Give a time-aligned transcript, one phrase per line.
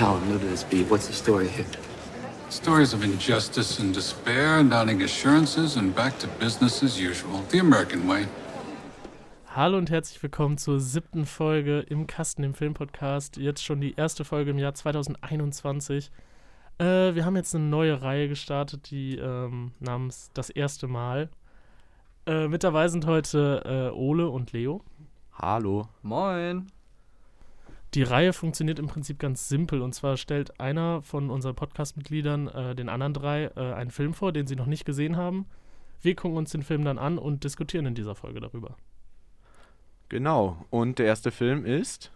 [0.00, 0.90] Hal, I'm new to this beat.
[0.90, 1.66] What's the story here?
[2.48, 7.44] Stories of injustice and despair, downing assurances, and back to business as usual.
[7.50, 8.26] The American way.
[9.54, 13.36] Hallo und herzlich willkommen zur siebten Folge im Kasten, im Filmpodcast.
[13.36, 16.10] Jetzt schon die erste Folge im Jahr 2021.
[16.78, 21.28] Äh, wir haben jetzt eine neue Reihe gestartet, die ähm, namens Das erste Mal.
[22.24, 24.82] Äh, mit dabei sind heute äh, Ole und Leo.
[25.34, 25.88] Hallo.
[26.00, 26.68] Moin.
[27.94, 29.82] Die Reihe funktioniert im Prinzip ganz simpel.
[29.82, 34.32] Und zwar stellt einer von unseren Podcast-Mitgliedern äh, den anderen drei äh, einen Film vor,
[34.32, 35.46] den sie noch nicht gesehen haben.
[36.00, 38.76] Wir gucken uns den Film dann an und diskutieren in dieser Folge darüber.
[40.08, 40.64] Genau.
[40.70, 42.12] Und der erste Film ist.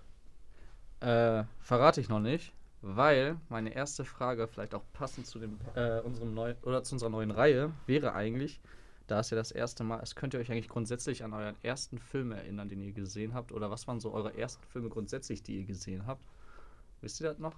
[1.01, 6.01] Äh, verrate ich noch nicht, weil meine erste Frage, vielleicht auch passend zu dem, äh,
[6.01, 8.61] unserem neu oder zu unserer neuen Reihe, wäre eigentlich,
[9.07, 11.99] da es ja das erste Mal ist, könnt ihr euch eigentlich grundsätzlich an euren ersten
[11.99, 13.53] Film erinnern, den ihr gesehen habt?
[13.53, 16.25] Oder was waren so eure ersten Filme grundsätzlich, die ihr gesehen habt?
[17.01, 17.55] Wisst ihr das noch?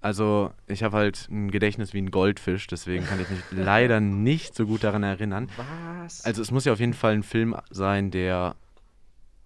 [0.00, 4.54] Also, ich habe halt ein Gedächtnis wie ein Goldfisch, deswegen kann ich mich leider nicht
[4.54, 5.48] so gut daran erinnern.
[5.56, 6.24] Was?
[6.24, 8.54] Also, es muss ja auf jeden Fall ein Film sein, der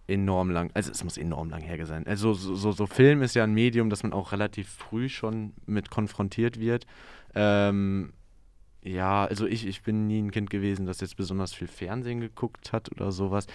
[0.09, 2.07] enorm lang, also es muss enorm lang her sein.
[2.07, 5.53] Also so, so, so Film ist ja ein Medium, das man auch relativ früh schon
[5.67, 6.87] mit konfrontiert wird.
[7.35, 8.15] Ähm,
[8.83, 12.73] ja, also ich, ich bin nie ein Kind gewesen, das jetzt besonders viel Fernsehen geguckt
[12.73, 13.47] hat oder sowas.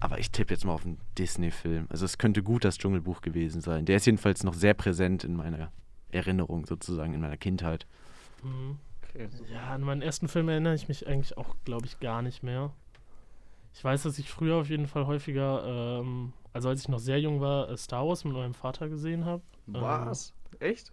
[0.00, 1.86] Aber ich tippe jetzt mal auf einen Disney-Film.
[1.88, 3.84] Also es könnte gut das Dschungelbuch gewesen sein.
[3.84, 5.72] Der ist jedenfalls noch sehr präsent in meiner
[6.10, 7.86] Erinnerung sozusagen, in meiner Kindheit.
[8.42, 8.78] Mhm.
[9.02, 9.28] Okay.
[9.52, 12.72] Ja, an meinen ersten Film erinnere ich mich eigentlich auch, glaube ich, gar nicht mehr.
[13.74, 17.20] Ich weiß, dass ich früher auf jeden Fall häufiger, ähm, also als ich noch sehr
[17.20, 19.42] jung war, äh, Star Wars mit meinem Vater gesehen habe.
[19.66, 20.32] Was?
[20.60, 20.92] Echt?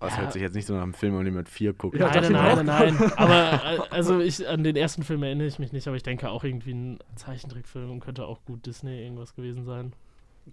[0.00, 0.22] Das Ja.
[0.22, 1.96] hört sich jetzt nicht so nach einem Film, an dem man vier guckt.
[1.98, 5.58] Ja, nein, nein, nein, nein, Aber äh, also ich an den ersten Film erinnere ich
[5.58, 9.64] mich nicht, aber ich denke auch irgendwie ein Zeichentrickfilm könnte auch gut Disney irgendwas gewesen
[9.64, 9.92] sein.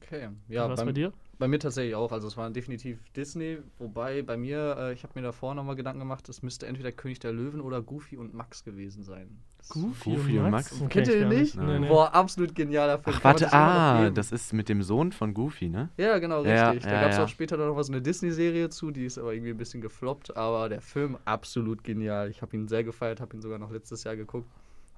[0.02, 0.30] Okay.
[0.48, 1.12] Ja, beim, bei dir?
[1.40, 2.12] Bei mir tatsächlich auch.
[2.12, 6.00] Also es war definitiv Disney, wobei bei mir, äh, ich habe mir davor nochmal Gedanken
[6.00, 9.38] gemacht, es müsste entweder König der Löwen oder Goofy und Max gewesen sein.
[9.58, 10.70] Das- Goofy und Max?
[10.70, 11.56] Den Kennt kenn ich ihr den nicht?
[11.56, 11.88] Nee, nee.
[11.88, 13.16] Boah, absolut genialer Film.
[13.20, 15.90] Ach, warte, ah, das ist mit dem Sohn von Goofy, ne?
[15.98, 16.90] Ja, genau, Ja, richtig.
[16.90, 17.24] da ja, gab es ja.
[17.26, 20.36] auch später noch mal so eine Disney-Serie zu, die ist aber irgendwie ein bisschen gefloppt,
[20.38, 22.30] aber der Film absolut genial.
[22.30, 24.50] Ich habe ihn sehr gefeiert, habe ihn sogar noch letztes Jahr geguckt.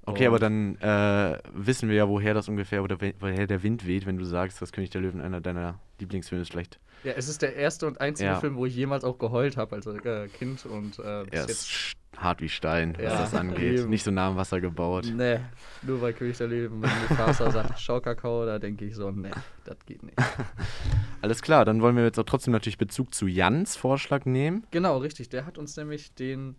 [0.05, 4.05] Okay, aber dann äh, wissen wir ja, woher das ungefähr oder woher der Wind weht,
[4.05, 6.49] wenn du sagst, dass König der Löwen einer deiner Lieblingsfilme ist.
[6.51, 8.39] Vielleicht Ja, es ist der erste und einzige Ja.
[8.39, 11.47] Film, wo ich jemals auch geheult habe als äh, Kind und äh, bis er ist
[11.49, 11.67] jetzt.
[11.67, 13.87] sch- hart wie Stein, was Ja, das angeht.
[13.87, 15.05] Nicht so nah am Wasser gebaut.
[15.13, 15.39] Nee,
[15.83, 19.29] nur weil König der Löwen mit Mufasa sagt Schaukakao, da denke ich so, nee,
[19.63, 20.17] das geht nicht.
[21.21, 24.66] Alles klar, dann wollen wir jetzt auch trotzdem natürlich Bezug zu Jans Vorschlag nehmen.
[24.71, 25.29] Genau, richtig.
[25.29, 26.55] Der hat uns nämlich den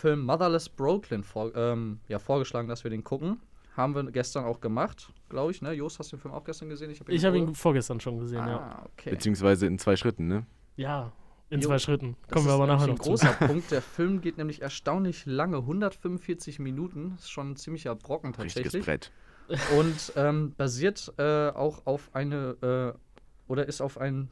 [0.00, 3.40] Film Motherless Brooklyn vor, ähm, ja, vorgeschlagen, dass wir den gucken.
[3.76, 5.62] Haben wir gestern auch gemacht, glaube ich.
[5.62, 5.72] Ne?
[5.72, 6.92] Jos, hast du den Film auch gestern gesehen?
[6.98, 8.58] hab Ich habe ihn vor- vorgestern schon gesehen, ja.
[8.58, 9.10] Ah, okay.
[9.10, 10.44] Beziehungsweise in zwei Schritten, ne?
[10.76, 11.12] Ja,
[11.50, 12.16] in Jo, zwei Schritten.
[12.32, 13.02] Kommen wir aber nachher noch zu.
[13.02, 13.70] ein großer Punkt.
[13.70, 17.14] Der Film geht nämlich erstaunlich lange, 145 Minuten.
[17.18, 18.84] Ist schon ein ziemlicher Brocken Richtiges tatsächlich.
[18.84, 19.12] Brett.
[19.76, 24.30] Und ähm, basiert äh, auch auf eine, äh, oder ist auf ein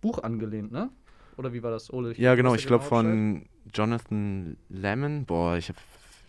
[0.00, 0.90] Buch angelehnt, ne?
[1.36, 2.14] Oder wie war das, Ole?
[2.16, 5.24] Ja, genau, ich glaube von Jonathan Lemon.
[5.26, 5.78] Boah, ich habe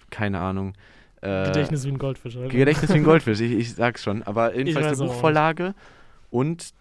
[0.09, 0.73] keine Ahnung.
[1.21, 2.35] Äh, Gedächtnis wie ein Goldfisch.
[2.37, 2.49] Alter.
[2.49, 4.23] Gedächtnis wie ein Goldfisch, ich, ich sag's schon.
[4.23, 5.73] Aber jedenfalls eine Buchvorlage
[6.29, 6.73] und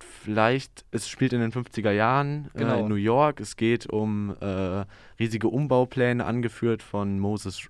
[0.00, 2.80] vielleicht, es spielt in den 50er Jahren äh, Genau.
[2.80, 3.40] in New York.
[3.40, 4.84] Es geht um äh,
[5.18, 7.68] riesige Umbaupläne, angeführt von Moses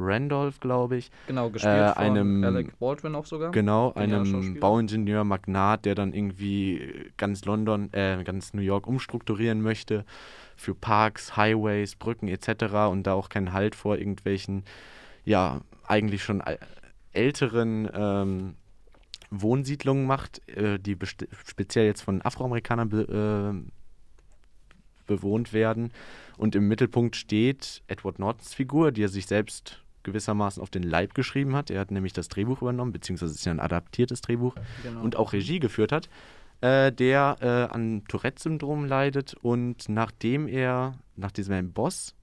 [0.00, 1.10] Randolph, glaube ich.
[1.26, 3.50] Genau, gespielt äh, von einem- Alec Baldwin auch sogar.
[3.50, 4.58] Genau, einem.
[4.60, 10.04] Bauingenieur, Magnat, der dann irgendwie ganz London, äh, ganz New York umstrukturieren möchte
[10.56, 12.88] für Parks, Highways, Brücken etc.
[12.90, 14.64] und da auch keinen Halt vor irgendwelchen,
[15.24, 16.58] ja, eigentlich schon äl-
[17.12, 18.54] älteren ähm,
[19.30, 20.96] Wohnsiedlungen macht, äh, die
[21.46, 23.70] speziell jetzt von Afroamerikanern be äh,
[25.06, 25.92] bewohnt werden.
[26.36, 31.14] Und im Mittelpunkt steht Edward Nortons Figur, die er sich selbst gewissermaßen auf den Leib
[31.14, 31.70] geschrieben hat.
[31.70, 35.02] Er hat nämlich das Drehbuch übernommen, beziehungsweise es ist ja ein adaptiertes Drehbuch Genau.
[35.02, 36.08] und auch Regie geführt hat,
[36.60, 42.14] äh, der äh, an Tourette-Syndrom leidet und nachdem er, nach diesem Boss,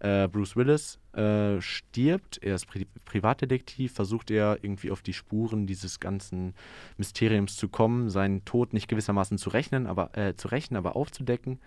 [0.00, 5.66] äh, Bruce Willis, äh, stirbt, er ist Pri Privatdetektiv, versucht er irgendwie auf die Spuren
[5.66, 6.54] dieses ganzen
[6.96, 11.58] Mysteriums zu kommen, seinen Tod nicht gewissermaßen zu rechnen, aber äh, zu rächen, aber aufzudecken.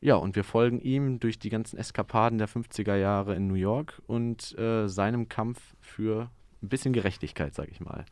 [0.00, 4.02] Ja, und wir folgen ihm durch die ganzen Eskapaden der 50er Jahre in New York
[4.06, 6.30] und äh, seinem Kampf für
[6.62, 8.04] ein bisschen Gerechtigkeit, sag ich mal.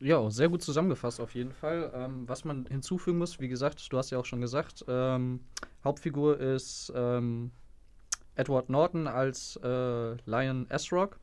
[0.00, 1.90] Ja, sehr gut zusammengefasst auf jeden Fall.
[1.94, 5.40] Ähm, was man hinzufügen muss, wie gesagt, du hast ja auch schon gesagt, ähm,
[5.82, 7.50] Hauptfigur ist ähm,
[8.36, 11.18] Edward Norton als äh, Lion Esrock.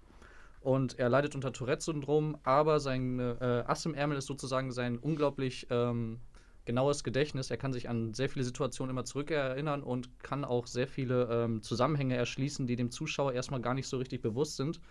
[0.59, 5.67] Und er leidet unter Tourette-Syndrom, aber sein äh, Ass im Ärmel ist sozusagen sein unglaublich
[5.69, 6.19] ähm,
[6.65, 7.51] genaues Gedächtnis.
[7.51, 11.61] Er kann sich an sehr viele Situationen immer zurückerinnern und kann auch sehr viele ähm,
[11.61, 14.81] Zusammenhänge erschließen, die dem Zuschauer erstmal gar nicht so richtig bewusst sind.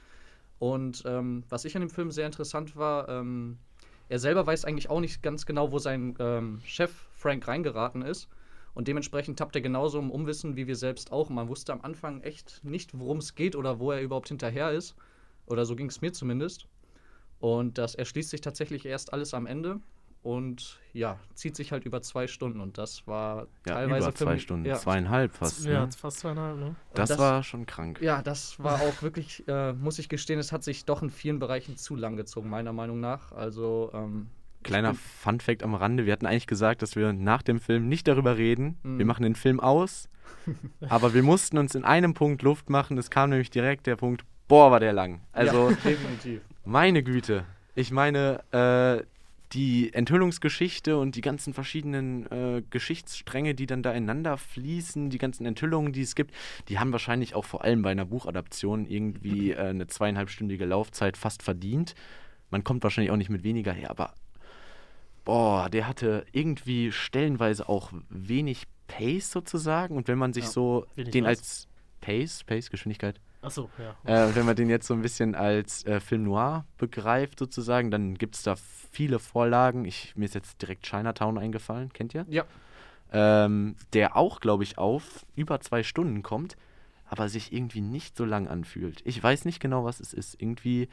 [0.58, 3.58] Und ähm, was ich an dem Film sehr interessant war, ähm,
[4.08, 8.28] er selber weiß eigentlich auch nicht ganz genau, wo sein ähm, Chef Frank reingeraten ist.
[8.74, 11.30] Und dementsprechend tappt er genauso im Umwissen wie wir selbst auch.
[11.30, 14.96] Man wusste am Anfang echt nicht, worum es geht oder wo er überhaupt hinterher ist.
[15.46, 16.66] Oder so ging es mir zumindest.
[17.40, 19.80] Und das erschließt sich tatsächlich erst alles am Ende.
[20.24, 22.60] Und ja, zieht sich halt über zwei Stunden.
[22.60, 25.64] Und das war Ja, teilweise über zwei Stunden, Ja, zweieinhalb fast.
[25.66, 25.92] ja, ne?
[25.96, 26.76] fast zweieinhalb, ne?
[26.94, 28.00] das, das- war schon krank.
[28.00, 31.38] ja, das war auch wirklich, äh, muss ich gestehen, es hat sich doch in vielen
[31.38, 33.32] Bereichen zu lang gezogen, meiner Meinung nach.
[33.32, 34.28] Also, ähm,
[34.62, 38.38] Kleiner Fun-Fact am Rande: Wir hatten eigentlich gesagt, dass wir nach dem Film nicht darüber
[38.38, 38.78] reden.
[38.82, 38.96] Mhm.
[38.98, 40.08] Wir machen den Film aus.
[40.88, 42.96] aber wir mussten uns in einem Punkt Luft machen.
[42.96, 45.20] Es kam nämlich direkt der Punkt: Boah, war der lang.
[45.32, 46.40] Also, ja, definitiv.
[46.64, 47.44] meine Güte.
[47.74, 49.04] Ich meine, äh,
[49.52, 55.46] die Enthüllungsgeschichte und die ganzen verschiedenen äh, Geschichtsstränge, die dann da ineinander fließen, die ganzen
[55.46, 56.34] Enthüllungen, die es gibt,
[56.68, 61.42] die haben wahrscheinlich auch vor allem bei einer Buchadaption irgendwie äh, eine zweieinhalbstündige Laufzeit fast
[61.42, 61.94] verdient.
[62.50, 64.14] Man kommt wahrscheinlich auch nicht mit weniger her, aber
[65.24, 69.96] boah, der hatte irgendwie stellenweise auch wenig Pace sozusagen.
[69.96, 70.50] Und wenn man sich Ja.
[70.50, 71.28] so den was?
[71.28, 71.68] als
[72.00, 74.28] Pace, Pace, Geschwindigkeit, Achso, ja.
[74.28, 78.14] äh, wenn man den jetzt so ein bisschen als äh, Film noir begreift, sozusagen, dann
[78.14, 79.84] gibt es da viele Vorlagen.
[79.84, 82.24] Ich, mir ist jetzt direkt Chinatown eingefallen, kennt ihr?
[82.28, 82.44] Ja.
[83.12, 86.56] Ähm, der auch, glaube ich, auf über zwei Stunden kommt,
[87.06, 89.02] aber sich irgendwie nicht so lang anfühlt.
[89.04, 90.40] Ich weiß nicht genau, was es ist.
[90.40, 90.88] Irgendwie,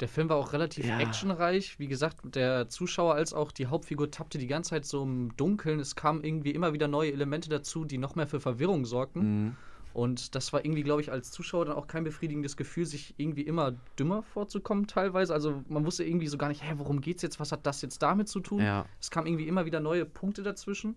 [0.00, 1.00] Der Film war auch relativ Ja.
[1.00, 1.78] actionreich.
[1.80, 5.80] Wie gesagt, der Zuschauer als auch die Hauptfigur tappte die ganze Zeit so im Dunkeln.
[5.80, 9.46] Es kamen irgendwie immer wieder neue Elemente dazu, die noch mehr für Verwirrung sorgten.
[9.46, 9.54] mh,
[9.98, 13.42] Und das war irgendwie, glaube ich, als Zuschauer dann auch kein befriedigendes Gefühl, sich irgendwie
[13.42, 15.34] immer dümmer vorzukommen teilweise.
[15.34, 17.40] Also man wusste irgendwie so gar nicht, hä, worum geht's jetzt?
[17.40, 18.60] Was hat das jetzt damit zu tun?
[18.60, 18.86] ja.
[19.00, 20.96] Es kamen irgendwie immer wieder neue Punkte dazwischen.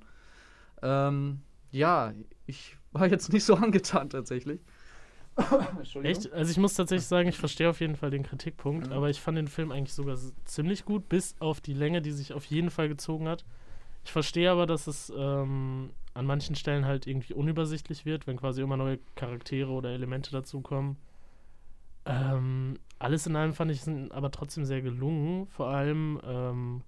[0.84, 2.14] Ähm, ja,
[2.46, 4.60] ich war jetzt nicht so angetan tatsächlich.
[5.78, 6.04] Entschuldigung.
[6.24, 6.32] Echt?
[6.32, 8.94] Also ich muss tatsächlich sagen, ich verstehe auf jeden Fall den Kritikpunkt, Mhm.
[8.94, 10.16] aber ich fand den Film eigentlich sogar
[10.46, 13.46] ziemlich gut, bis auf die Länge, die sich auf jeden Fall gezogen hat.
[14.04, 18.62] Ich verstehe aber, dass es ähm, an manchen Stellen halt irgendwie unübersichtlich wird, wenn quasi
[18.62, 20.98] immer neue Charaktere oder Elemente dazukommen.
[22.06, 26.82] Ähm, alles in allem fand ich sind aber trotzdem sehr gelungen, vor allem ähm,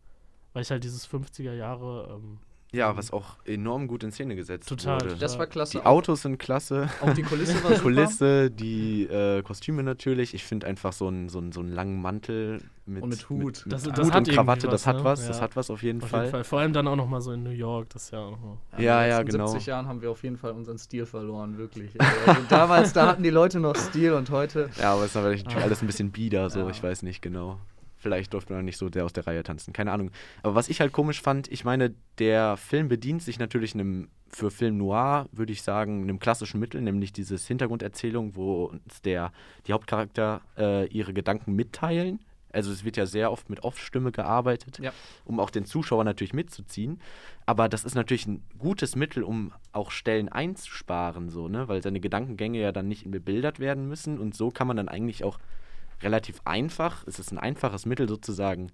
[0.54, 2.40] weil ich halt dieses 50er Jahre ähm,
[2.74, 5.06] ja, was auch enorm gut in Szene gesetzt Total, wurde.
[5.06, 5.20] total.
[5.20, 5.78] Das war klasse.
[5.80, 6.90] Die Autos sind klasse.
[7.02, 7.81] Auch, die Kulisse war super.
[7.84, 10.34] Kulisse, die äh, Kostüme natürlich.
[10.34, 13.44] Ich finde einfach so einen so einen- so einen langen Mantel mit, Und mit Hut.
[13.46, 15.04] mit, Das- mit das Hut hat und Krawatte, was, das hat ne?
[15.06, 15.28] was, Ja.
[15.30, 16.22] das hat was auf jeden auf Fall.
[16.24, 18.40] jeden Fall, vor allem dann auch nochmal so in New York, das ist ja auch
[18.40, 18.58] noch.
[18.78, 19.48] Ja, in ja, den letzten genau.
[19.48, 21.92] 70 Jahren haben wir auf jeden Fall unseren Stil verloren, wirklich.
[22.02, 24.69] Also damals, da hatten die Leute noch Stil und heute.
[24.81, 25.62] Ja, aber es ist natürlich Ah.
[25.62, 26.69] alles ein bisschen bieder, so, Ja.
[26.69, 27.60] ich weiß nicht genau.
[28.04, 30.12] Vielleicht durfte man nicht so der aus der Reihe tanzen, keine Ahnung.
[30.44, 34.52] Aber was ich halt komisch fand, ich meine, der Film bedient sich natürlich einem, für
[34.52, 39.32] Film Noir, würde ich sagen, einem klassischen Mittel, nämlich dieses Hintergrunderzählung, wo uns der,
[39.68, 42.20] die Hauptcharakter äh, ihre Gedanken mitteilen.
[42.52, 44.92] Also es wird ja sehr oft mit Off-Stimme gearbeitet, Ja.
[45.24, 47.00] um auch den Zuschauer natürlich mitzuziehen.
[47.46, 51.68] Aber das ist natürlich ein gutes Mittel, um auch Stellen einzusparen, so, ne?
[51.70, 54.20] Weil seine Gedankengänge ja dann nicht bebildert werden müssen.
[54.20, 55.40] Und so kann man dann eigentlich auch
[56.04, 58.72] relativ einfach, es ist ein einfaches Mittel sozusagen,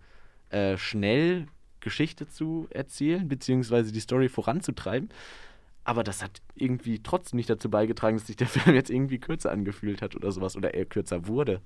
[0.49, 1.47] äh, schnell
[1.79, 5.09] Geschichte zu erzählen, beziehungsweise die Story voranzutreiben.
[5.83, 9.51] Aber das hat irgendwie trotzdem nicht dazu beigetragen, dass sich der Film jetzt irgendwie kürzer
[9.51, 11.61] angefühlt hat oder sowas oder er kürzer wurde.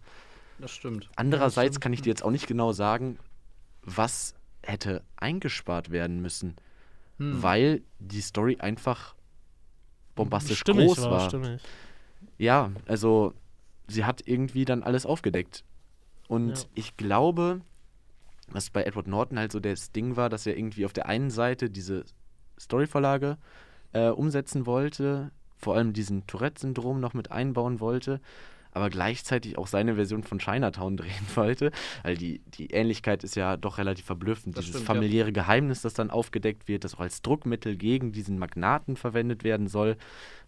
[0.59, 1.09] Das stimmt.
[1.15, 3.17] Andererseits kann ich dir jetzt auch nicht genau sagen,
[3.81, 6.55] was hätte eingespart werden müssen,
[7.17, 7.43] Hm.
[7.43, 9.15] weil die Story einfach
[10.15, 11.57] bombastisch stimmig groß war, war.
[12.37, 13.33] Ja, also
[13.87, 15.63] sie hat irgendwie dann alles aufgedeckt.
[16.27, 16.65] Und Ja.
[16.75, 17.61] ich glaube,
[18.49, 21.29] was bei Edward Norton halt so das Ding war, dass er irgendwie auf der einen
[21.29, 22.05] Seite diese
[22.59, 23.37] Storyvorlage
[23.93, 28.19] äh, umsetzen wollte, vor allem diesen Tourette-Syndrom noch mit einbauen wollte,
[28.73, 31.71] aber gleichzeitig auch seine Version von Chinatown drehen wollte,
[32.03, 34.57] weil die, die Ähnlichkeit ist ja doch relativ verblüffend.
[34.57, 34.93] Das Dieses stimmt, ja.
[34.95, 39.67] familiäre Geheimnis, das dann aufgedeckt wird, das auch als Druckmittel gegen diesen Magnaten verwendet werden
[39.67, 39.97] soll,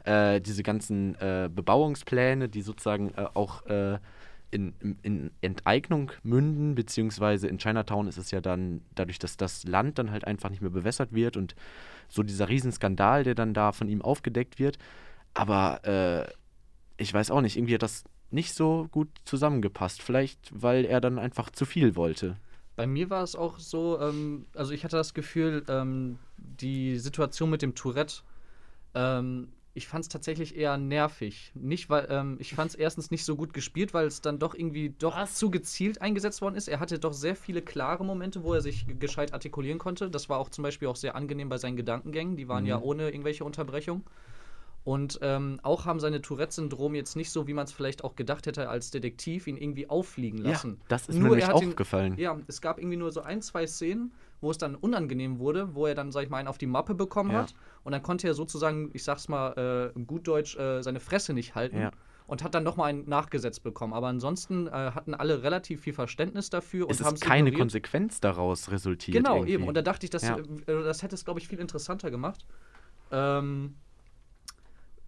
[0.03, 3.99] äh, diese ganzen äh, Bebauungspläne, die sozusagen äh, auch äh,
[4.51, 9.63] in, in- in Enteignung münden, beziehungsweise in Chinatown ist es ja dann dadurch, dass das
[9.65, 11.55] Land dann halt einfach nicht mehr bewässert wird und
[12.07, 14.77] so dieser Riesenskandal, der dann da von ihm aufgedeckt wird.
[15.33, 16.31] Aber äh,
[16.97, 20.01] ich weiß auch nicht, irgendwie hat das nicht so gut zusammengepasst.
[20.01, 22.37] Vielleicht, weil er dann einfach zu viel wollte.
[22.75, 27.49] Bei mir war es auch so, ähm, also ich hatte das Gefühl, ähm, die Situation
[27.49, 28.21] mit dem Tourette,
[28.93, 31.51] ähm, ich fand es tatsächlich eher nervig.
[31.53, 34.55] Nicht, weil, ähm, ich fand es erstens nicht so gut gespielt, weil es dann doch
[34.55, 35.35] irgendwie doch Was?
[35.35, 36.69] zu gezielt eingesetzt worden ist.
[36.69, 40.09] Er hatte doch sehr viele klare Momente, wo er sich gescheit artikulieren konnte.
[40.09, 42.37] Das war auch zum Beispiel auch sehr angenehm bei seinen Gedankengängen.
[42.37, 44.03] Die waren ja ohne irgendwelche Unterbrechung.
[44.85, 48.45] Und ähm, auch haben seine Tourette-Syndrom jetzt nicht so, wie man es vielleicht auch gedacht
[48.45, 50.79] hätte, als Detektiv ihn irgendwie auffliegen lassen.
[50.87, 52.15] das ist Nur mir ihn- aufgefallen.
[52.17, 55.87] Ja, es gab irgendwie nur so ein, zwei Szenen, wo es dann unangenehm wurde, wo
[55.87, 57.39] er dann, sag ich mal, einen auf die Mappe bekommen Ja.
[57.39, 57.55] hat.
[57.83, 61.55] Und dann konnte er sozusagen, ich sag's mal, äh, gut Deutsch, äh, seine Fresse nicht
[61.55, 61.79] halten.
[61.79, 61.91] Ja.
[62.27, 63.93] Und hat dann nochmal einen nachgesetzt bekommen.
[63.93, 67.59] Aber ansonsten äh, hatten alle relativ viel Verständnis dafür Es und haben ist keine ignoriert.
[67.61, 69.17] Konsequenz daraus resultiert.
[69.17, 69.53] Genau, irgendwie.
[69.53, 69.67] eben.
[69.67, 70.37] Und da dachte ich, das, Ja.
[70.37, 72.45] äh, das hätte es, glaube ich, viel interessanter gemacht.
[73.11, 73.75] Ähm,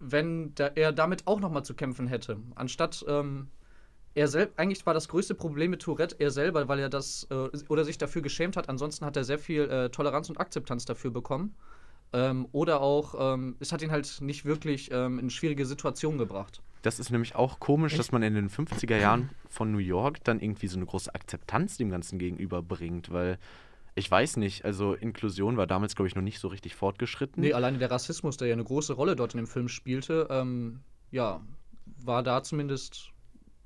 [0.00, 2.38] wenn da, er damit auch nochmal zu kämpfen hätte.
[2.54, 3.48] Anstatt ähm,
[4.14, 7.48] er selbst, eigentlich war das größte Problem mit Tourette er selber, weil er das äh,
[7.68, 8.68] oder sich dafür geschämt hat.
[8.68, 11.54] Ansonsten hat er sehr viel äh, Toleranz und Akzeptanz dafür bekommen.
[12.12, 16.62] Ähm, oder auch, ähm, es hat ihn halt nicht wirklich ähm, in schwierige Situationen gebracht.
[16.82, 18.12] Das ist nämlich auch komisch, dass Echt?
[18.12, 21.90] man in den 50er Jahren von New York dann irgendwie so eine große Akzeptanz dem
[21.90, 23.38] Ganzen gegenüberbringt, weil
[23.98, 27.42] ich weiß nicht, also Inklusion war damals, glaube ich, noch nicht so richtig fortgeschritten.
[27.42, 30.80] Nee, alleine der Rassismus, der ja eine große Rolle dort in dem Film spielte, ähm,
[31.10, 31.40] ja,
[32.04, 33.10] war da zumindest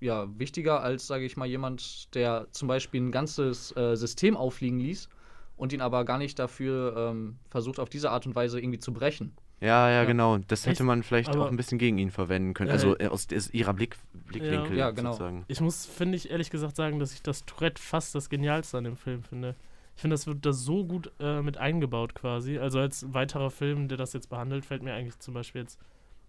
[0.00, 4.80] ja, wichtiger als, sage ich mal, jemand, der zum Beispiel ein ganzes äh, System auffliegen
[4.80, 5.08] ließ
[5.56, 8.92] und ihn aber gar nicht dafür ähm, versucht, auf diese Art und Weise irgendwie zu
[8.92, 9.32] brechen.
[9.60, 10.04] Ja, ja, Ja.
[10.04, 10.38] genau.
[10.38, 10.82] Das hätte Echt?
[10.82, 12.66] man vielleicht Aber- auch ein bisschen gegen ihn verwenden können.
[12.68, 13.06] Ja, also ey.
[13.06, 13.96] äh, aus des, ihrer Blick,
[14.26, 15.12] Blickwinkel Ja, genau.
[15.12, 15.44] sozusagen.
[15.46, 18.82] Ich muss, finde ich, ehrlich gesagt sagen, dass ich das Tourette fast das Genialste an
[18.84, 19.54] dem Film finde.
[19.94, 22.58] Ich finde, das wird da so gut äh, mit eingebaut quasi.
[22.58, 25.78] Also als weiterer Film, der das jetzt behandelt, fällt mir eigentlich zum Beispiel jetzt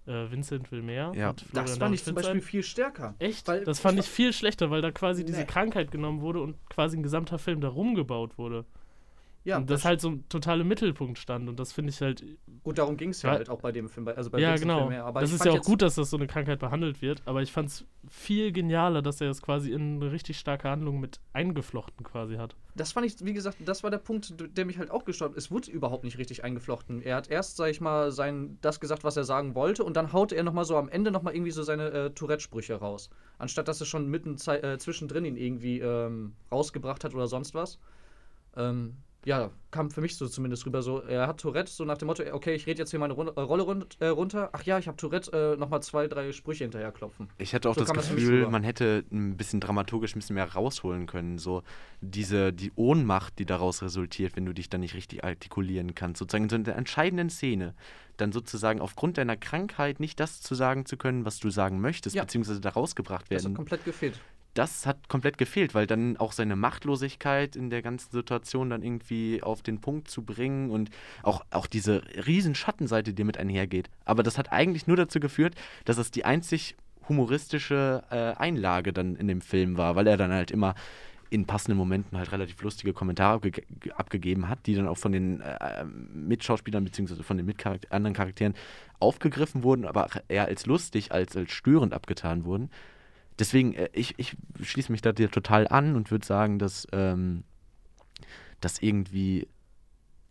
[0.06, 1.14] äh, Vincent will mehr.
[1.16, 1.34] Ja.
[1.54, 2.16] Das fand David ich zum ein.
[2.24, 3.16] Beispiel viel stärker.
[3.20, 3.48] Echt?
[3.48, 5.46] weil das fand ich viel schlechter, weil da quasi diese Nee.
[5.46, 8.66] Krankheit genommen wurde und quasi ein gesamter Film darum gebaut wurde.
[9.46, 11.50] Ja, und das halt so ein total im Mittelpunkt stand.
[11.50, 12.24] Und das finde ich halt.
[12.64, 14.62] gut, darum ging es ja halt auch bei dem Film, bei- also bei ja, Vincent
[14.70, 14.78] genau.
[14.88, 15.12] Film mehr.
[15.12, 17.22] Das ist ja auch gut, dass das so eine Krankheit behandelt wird.
[17.26, 21.02] Aber ich fand es viel genialer, dass er das quasi in eine richtig starke Handlung
[21.02, 22.56] mit eingeflochten quasi hat.
[22.76, 25.38] Das fand ich, wie gesagt, das war der Punkt, der mich halt auch gestört hat.
[25.38, 27.02] Es wurde überhaupt nicht richtig eingeflochten.
[27.02, 30.14] Er hat erst, sag ich mal, sein, das gesagt, was er sagen wollte, und dann
[30.14, 33.10] haute er nochmal so am Ende nochmal irgendwie so seine äh, Tourette-Sprüche raus.
[33.38, 37.78] Anstatt dass er schon mitten äh, zwischendrin ihn irgendwie ähm, rausgebracht hat oder sonst was.
[38.56, 38.96] Ähm,
[39.26, 42.24] ja, kam für mich so zumindest rüber so, er hat Tourette, so nach dem Motto,
[42.32, 44.50] okay, ich rede jetzt hier meine Run äh, Rolle run äh, runter.
[44.54, 47.30] Ach ja, ich habe Tourette, äh, nochmal zwei, drei Sprüche hinterher klopfen.
[47.38, 48.50] Ich hatte auch So das das Gefühl, rüber.
[48.52, 51.38] man hätte ein bisschen dramaturgisch ein bisschen mehr rausholen können.
[51.40, 51.64] So
[52.02, 56.20] diese, die Ohnmacht, die daraus resultiert, wenn du dich dann nicht richtig artikulieren kannst.
[56.20, 57.74] Sozusagen in so einer entscheidenden Szene,
[58.18, 62.16] dann sozusagen aufgrund deiner Krankheit nicht das zu sagen zu können, was du sagen möchtest,
[62.16, 62.24] Ja.
[62.24, 63.56] beziehungsweise da rausgebracht Das hat werden.
[63.56, 64.20] komplett gefehlt.
[64.54, 69.42] Das hat komplett gefehlt, weil dann auch seine Machtlosigkeit in der ganzen Situation dann irgendwie
[69.42, 70.90] auf den Punkt zu bringen und
[71.24, 73.90] auch, auch diese riesen Schattenseite, die mit einhergeht.
[74.06, 75.56] Aber das hat eigentlich nur dazu geführt,
[75.86, 76.76] dass es die einzig
[77.10, 80.76] humoristische äh, Einlage dann in dem Film war, weil er dann halt immer
[81.30, 83.64] in passenden Momenten halt relativ lustige Kommentare abge
[83.96, 87.24] abgegeben hat, die dann auch von den äh, Mitschauspielern bzw.
[87.24, 88.54] von den Mitcharakter anderen Charakteren
[89.00, 92.70] aufgegriffen wurden, aber eher als lustig als als störend abgetan wurden.
[93.44, 97.44] Deswegen, äh, ich, ich schließe mich da dir total an und würde sagen, dass ähm,
[98.62, 99.50] das irgendwie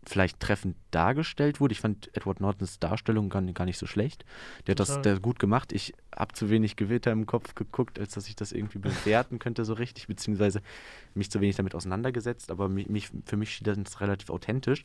[0.04, 1.72] vielleicht treffend dargestellt wurde.
[1.72, 4.24] Ich fand Edward Nortons Darstellung gar, gar nicht so schlecht.
[4.66, 5.72] Der hat das der hat gut gemacht.
[5.72, 9.66] Ich habe zu wenig Gewitter im Kopf geguckt, als dass ich das irgendwie bewerten könnte
[9.66, 10.62] so richtig, beziehungsweise
[11.14, 12.50] mich zu wenig damit auseinandergesetzt.
[12.50, 14.84] Aber mich, mich, für mich steht das relativ authentisch.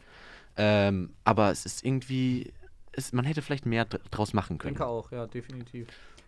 [0.58, 2.52] Ähm, aber es ist irgendwie,
[2.92, 4.76] es, man hätte vielleicht mehr dr- draus machen Ich können.
[4.76, 5.88] denke auch, ja, definitiv.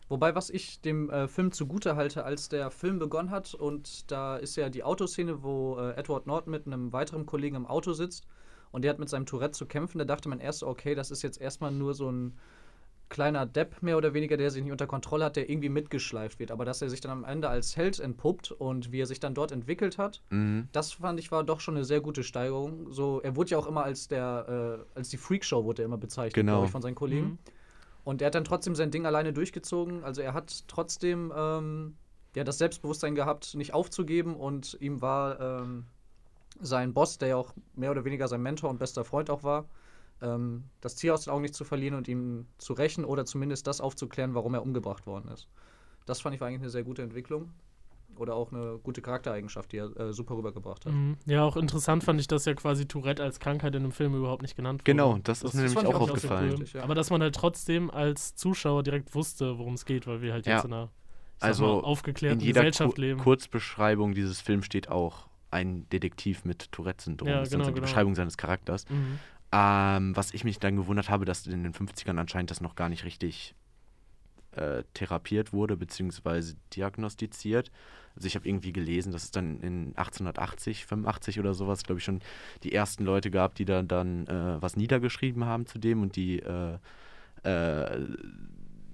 [0.09, 4.37] Wobei, was ich dem äh, Film zugute halte, als der Film begonnen hat, und da
[4.37, 8.25] ist ja die Autoszene, wo äh, Edward Norton mit einem weiteren Kollegen im Auto sitzt
[8.71, 11.21] und der hat mit seinem Tourette zu kämpfen, da dachte man erst, okay, das ist
[11.21, 12.33] jetzt erstmal nur so ein
[13.09, 16.51] kleiner Depp mehr oder weniger, der sich nicht unter Kontrolle hat, der irgendwie mitgeschleift wird.
[16.51, 19.33] Aber dass er sich dann am Ende als Held entpuppt und wie er sich dann
[19.33, 20.67] dort entwickelt hat, Mhm.
[20.73, 22.91] das fand ich war doch schon eine sehr gute Steigerung.
[22.91, 25.97] So, er wurde ja auch immer als der, äh, als die Freakshow wurde er immer
[25.97, 26.51] bezeichnet, Genau.
[26.53, 27.25] glaube ich, von seinen Kollegen.
[27.27, 27.37] Mhm.
[28.03, 30.03] Und er hat dann trotzdem sein Ding alleine durchgezogen.
[30.03, 31.95] Also er hat trotzdem ähm,
[32.35, 34.35] ja, das Selbstbewusstsein gehabt, nicht aufzugeben.
[34.35, 35.85] Und ihm war ähm,
[36.59, 39.65] sein Boss, der ja auch mehr oder weniger sein Mentor und bester Freund auch war,
[40.21, 43.67] ähm, das Ziel aus den Augen nicht zu verlieren und ihm zu rächen oder zumindest
[43.67, 45.47] das aufzuklären, warum er umgebracht worden ist.
[46.05, 47.51] Das fand ich eigentlich eine sehr gute Entwicklung.
[48.19, 50.93] Oder auch eine gute Charaktereigenschaft, die er äh, super rübergebracht hat.
[50.93, 51.17] Mhm.
[51.25, 54.41] Ja, auch interessant fand ich, dass ja quasi Tourette als Krankheit in dem Film überhaupt
[54.41, 54.91] nicht genannt wurde.
[54.91, 56.55] Genau, das, ist mir das nämlich auch aufgefallen.
[56.59, 56.65] cool.
[56.73, 56.83] ja.
[56.83, 60.45] Aber dass man halt trotzdem als Zuschauer direkt wusste, worum es geht, weil wir halt
[60.45, 60.65] jetzt Ja.
[60.65, 60.89] in einer
[61.39, 63.19] Also, mal, In aufgeklärten jeder Gesellschaft Ku leben.
[63.21, 67.29] Kurzbeschreibung dieses Films steht auch ein Detektiv mit Tourette-Syndrom.
[67.29, 67.87] Ja, das ist genau, dann so die genau.
[67.87, 68.87] Beschreibung seines Charakters.
[68.89, 69.19] Mhm.
[69.51, 72.89] Ähm, was ich mich dann gewundert habe, dass in den 50ern anscheinend das noch gar
[72.89, 73.55] nicht richtig
[74.51, 77.71] äh, therapiert wurde, beziehungsweise diagnostiziert.
[78.19, 82.03] Also ich habe irgendwie gelesen, dass es dann in 1880, 85 oder sowas, glaube ich,
[82.03, 82.19] schon
[82.63, 86.39] die ersten Leute gab, die da dann äh, was niedergeschrieben haben zu dem und die
[86.39, 86.77] äh,
[87.43, 88.05] äh,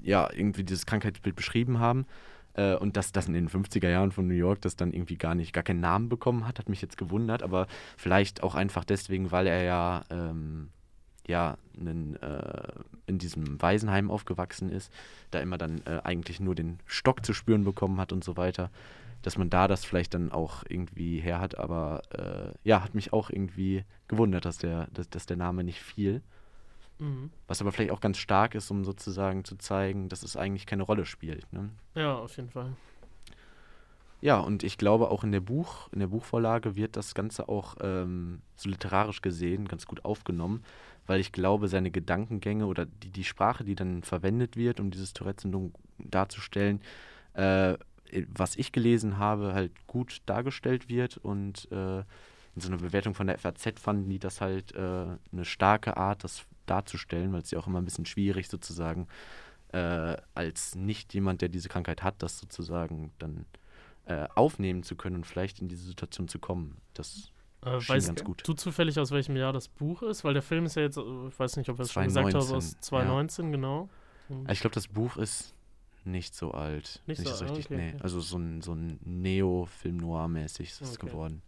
[0.03, 2.05] ja irgendwie dieses Krankheitsbild beschrieben haben.
[2.53, 5.33] Äh, und dass das in den 50er Jahren von New York das dann irgendwie gar
[5.33, 7.65] nicht, gar keinen Namen bekommen hat, hat mich jetzt gewundert, aber
[7.97, 10.69] vielleicht auch einfach deswegen, weil er ja, ähm,
[11.27, 12.73] ja einen, äh,
[13.07, 14.93] in diesem Waisenheim aufgewachsen ist,
[15.31, 18.69] da immer dann äh, eigentlich nur den Stock zu spüren bekommen hat und so weiter,
[19.21, 23.13] dass man da das vielleicht dann auch irgendwie her hat, aber äh, ja, hat mich
[23.13, 26.21] auch irgendwie gewundert, dass der, dass, dass der Name nicht fiel.
[26.99, 27.31] Mhm.
[27.47, 30.83] Was aber vielleicht auch ganz stark ist, um sozusagen zu zeigen, dass es eigentlich keine
[30.83, 31.51] Rolle spielt.
[31.51, 31.69] Ne?
[31.93, 32.73] Ja, auf jeden Fall.
[34.21, 37.75] Ja, und ich glaube auch in der Buch, in der Buchvorlage wird das Ganze auch
[37.81, 40.63] ähm, so literarisch gesehen ganz gut aufgenommen,
[41.05, 45.13] weil ich glaube, seine Gedankengänge oder die, die Sprache, die dann verwendet wird, um dieses
[45.13, 46.81] Tourette-Syndrom darzustellen,
[47.33, 47.77] äh,
[48.33, 53.27] was ich gelesen habe, halt gut dargestellt wird und äh, in so einer Bewertung von
[53.27, 54.79] der FAZ fanden die das halt äh,
[55.31, 59.07] eine starke Art, das darzustellen, weil es ja auch immer ein bisschen schwierig sozusagen
[59.73, 63.45] äh, als nicht jemand, der diese Krankheit hat, das sozusagen dann
[64.05, 66.77] äh, aufnehmen zu können und vielleicht in diese Situation zu kommen.
[66.93, 67.31] Das
[67.61, 68.47] Äh, weißt gut.
[68.47, 70.23] du zufällig, aus welchem Jahr das Buch ist?
[70.23, 72.25] Weil der Film ist ja jetzt, äh, ich weiß nicht, ob wir es schon gesagt
[72.25, 73.89] haben, 2019, aus 2019, genau.
[74.29, 75.53] Also Ich glaube, das Buch ist
[76.05, 77.01] nicht so alt.
[77.07, 77.89] Nicht Nicht, so so richtig, okay, nee.
[77.89, 77.97] okay.
[78.03, 81.09] Also so ein, so ein Neo-Film Noir-mäßig ist es Okay.
[81.09, 81.41] geworden.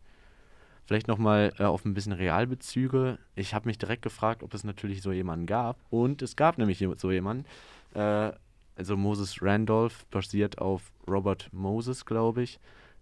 [0.85, 3.19] Vielleicht nochmal äh, auf ein bisschen Realbezüge.
[3.35, 5.77] Ich habe mich direkt gefragt, ob es natürlich so jemanden gab.
[5.89, 7.45] Und es gab nämlich so jemanden.
[7.93, 8.31] Äh,
[8.75, 12.59] also Moses Randolph basiert auf Robert Moses, glaube ich,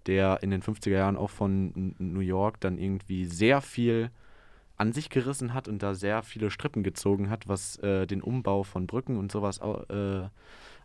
[0.07, 4.09] der in den 50er Jahren auch von New York dann irgendwie sehr viel
[4.77, 8.63] an sich gerissen hat und da sehr viele Strippen gezogen hat, was äh, den Umbau
[8.63, 10.27] von Brücken und sowas äh,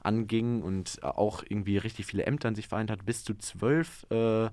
[0.02, 3.04] anging und auch irgendwie richtig viele Ämter sich vereint hat.
[3.04, 4.48] Bis zu zwölf, äh,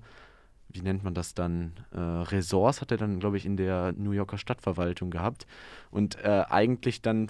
[0.68, 4.12] wie nennt man das dann, äh, Ressorts hat er dann, glaube ich, in der New
[4.12, 5.46] Yorker Stadtverwaltung gehabt
[5.90, 7.28] und äh, eigentlich dann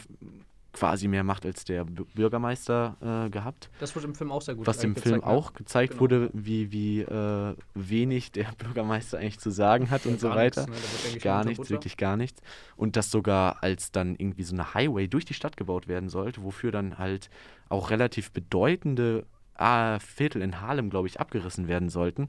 [0.79, 3.69] quasi mehr Macht als der Bürgermeister äh, gehabt.
[3.81, 5.27] Das wird im Film auch sehr gut Was im Film ne?
[5.27, 6.01] auch gezeigt Genau.
[6.03, 10.67] wurde, wie, wie äh, wenig der Bürgermeister eigentlich zu sagen hat und so weiter.
[10.69, 11.21] nichts, ne?
[11.21, 11.71] Gar nichts, Butter.
[11.71, 12.41] wirklich gar nichts.
[12.77, 16.43] Und dass sogar als dann irgendwie so eine Highway durch die Stadt gebaut werden sollte,
[16.45, 17.29] wofür dann halt
[17.69, 19.27] auch relativ bedeutende
[19.59, 22.29] äh, Viertel in Harlem, glaube ich, abgerissen werden sollten.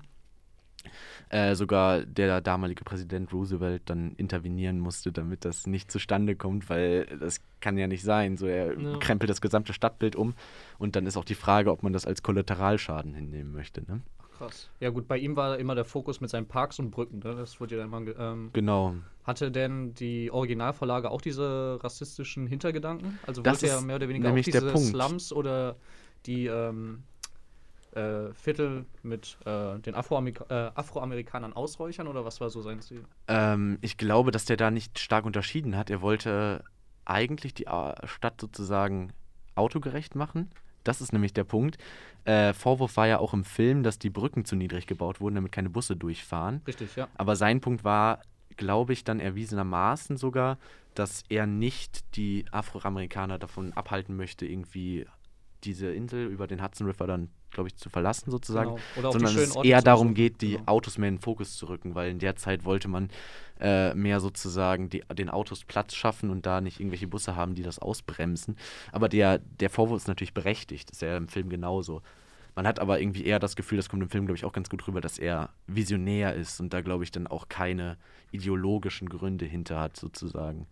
[1.29, 7.05] Äh, sogar der damalige Präsident Roosevelt dann intervenieren musste, damit das nicht zustande kommt, weil
[7.19, 8.37] das kann ja nicht sein.
[8.37, 8.97] So, er Ja.
[8.97, 10.33] krempelt das gesamte Stadtbild um
[10.77, 13.81] und dann ist auch die Frage, ob man das als Kollateralschaden hinnehmen möchte.
[13.89, 14.01] Ne?
[14.37, 14.69] Krass.
[14.79, 17.19] Ja gut, bei ihm war immer der Fokus mit seinen Parks und Brücken.
[17.19, 17.35] Ne?
[17.35, 18.95] Das wurde ja dann ge- Ähm, Genau.
[19.25, 23.19] hatte denn die Originalvorlage auch diese rassistischen Hintergedanken?
[23.27, 24.77] Also Das wollte er ist mehr oder weniger auch diese.
[24.77, 25.75] Slums oder
[26.25, 27.03] die ähm,
[27.93, 33.03] äh, Viertel mit äh, den Afroamerika äh, Afroamerikanern ausräuchern oder was war so sein Ziel?
[33.27, 35.89] Ähm, ich glaube, dass der da nicht stark unterschieden hat.
[35.89, 36.63] Er wollte
[37.05, 39.13] eigentlich die äh, Stadt sozusagen
[39.55, 40.49] autogerecht machen.
[40.83, 41.77] Das ist nämlich der Punkt.
[42.25, 45.51] Äh, Vorwurf war ja auch im Film, dass die Brücken zu niedrig gebaut wurden, damit
[45.51, 46.61] keine Busse durchfahren.
[46.65, 47.07] Richtig, ja.
[47.15, 48.21] Aber sein Punkt war,
[48.55, 50.57] glaube ich, dann erwiesenermaßen sogar,
[50.95, 55.05] dass er nicht die Afroamerikaner davon abhalten möchte, irgendwie
[55.63, 59.11] diese Insel über den Hudson River dann, glaube ich, zu verlassen sozusagen, Genau.
[59.11, 60.63] Sondern es eher darum geht, die Genau.
[60.67, 63.09] Autos mehr in den Fokus zu rücken, weil in der Zeit wollte man
[63.59, 67.63] äh, mehr sozusagen die, den Autos Platz schaffen und da nicht irgendwelche Busse haben, die
[67.63, 68.55] das ausbremsen.
[68.91, 72.01] Aber der, der Vorwurf ist natürlich berechtigt, ist ja im Film genauso.
[72.55, 74.69] Man hat aber irgendwie eher das Gefühl, das kommt im Film, glaube ich, auch ganz
[74.69, 77.97] gut rüber, dass er visionär ist und da, glaube ich, dann auch keine
[78.31, 80.67] ideologischen Gründe hinter hat, sozusagen.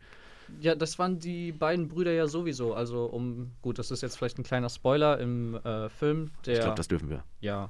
[0.60, 2.73] Ja, das waren die beiden Brüder ja sowieso.
[2.73, 6.31] Also um, gut, das ist jetzt vielleicht ein kleiner Spoiler im äh, Film.
[6.45, 7.23] Der, Ich glaube, das dürfen wir.
[7.39, 7.69] Ja.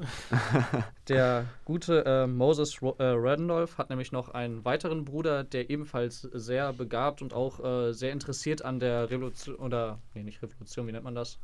[1.08, 6.22] der gute äh, Moses Ro äh, Randolph hat nämlich noch einen weiteren Bruder, der ebenfalls
[6.22, 10.92] sehr begabt und auch äh, sehr interessiert an der Revolution oder nee, nicht Revolution, wie
[10.92, 11.40] nennt man das?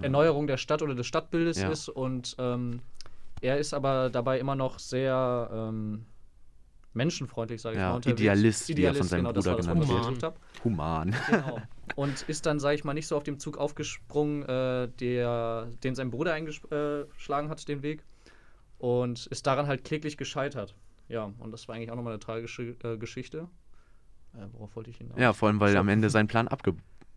[0.00, 1.70] Erneuerung der Stadt oder des Stadtbildes Ja.
[1.70, 2.80] ist und ähm,
[3.42, 6.06] er ist aber dabei immer noch sehr ähm,
[6.94, 7.96] menschenfreundlich, sage ich Ja, mal.
[7.96, 8.20] unterwegs.
[8.20, 10.34] Idealist, wie er von seinem genau, das Bruder war das genannt wird.
[10.64, 11.14] Human.
[11.28, 11.62] Genau.
[11.96, 15.94] Und ist dann, sage ich mal, nicht so auf dem Zug aufgesprungen, äh, der, den
[15.94, 18.04] sein Bruder eingeschlagen hat, den Weg.
[18.78, 20.74] Und ist daran halt kläglich gescheitert.
[21.08, 23.48] Ja, und das war eigentlich auch nochmal eine tragische äh, Geschichte.
[24.34, 25.18] Äh, worauf wollte ich hinaus?
[25.18, 26.74] Ja, vor allem, weil am Ende sein Plan abge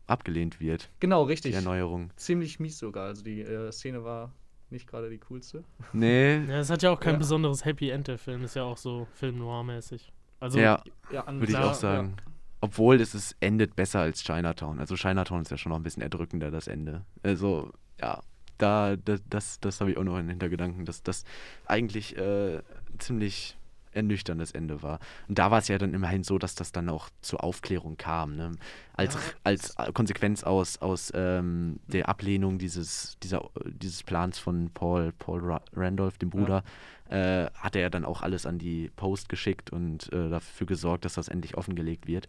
[0.08, 1.56] abgelehnt wird, Genau, die richtig.
[1.56, 2.12] Erneuerung.
[2.16, 3.08] Ziemlich mies sogar.
[3.08, 4.32] Also die äh, Szene war
[4.76, 5.64] nicht gerade die coolste.
[5.94, 7.20] Nee, Ja, es hat ja auch kein Ja.
[7.20, 8.44] besonderes Happy End, der Film.
[8.44, 10.12] Ist ja auch so Film Noir-mäßig.
[10.40, 12.18] Also, ja, Ja, würde ich auch sagen.
[12.62, 14.80] Obwohl es ist, endet besser als Chinatown.
[14.80, 17.04] Also Chinatown ist ja schon noch ein bisschen erdrückender, das Ende.
[17.24, 18.22] Also, ja,
[18.58, 21.26] da, da das, das habe ich auch noch in Hintergedanken, dass das
[21.66, 22.62] eigentlich äh,
[22.98, 23.58] ziemlich
[23.96, 25.00] ernüchterndes Ende war.
[25.28, 28.36] Und da war es ja dann immerhin so, dass das dann auch zur Aufklärung kam.
[28.36, 28.52] Ne?
[28.94, 29.20] Als, Ja.
[29.44, 35.62] als Konsequenz aus, aus ähm, der Ablehnung dieses, dieser, dieses Plans von Paul, Paul Ra
[35.74, 36.64] Randolph, dem Bruder,
[37.10, 41.06] äh, hat er ja dann auch alles an die Post geschickt und äh, dafür gesorgt,
[41.06, 42.28] dass das endlich offengelegt wird.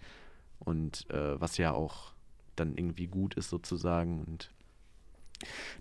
[0.59, 2.13] Und äh, was ja auch
[2.57, 4.51] dann irgendwie gut ist sozusagen und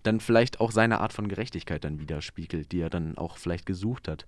[0.04, 4.08] dann vielleicht auch seine Art von Gerechtigkeit dann widerspiegelt, die er dann auch vielleicht gesucht
[4.08, 4.26] hat.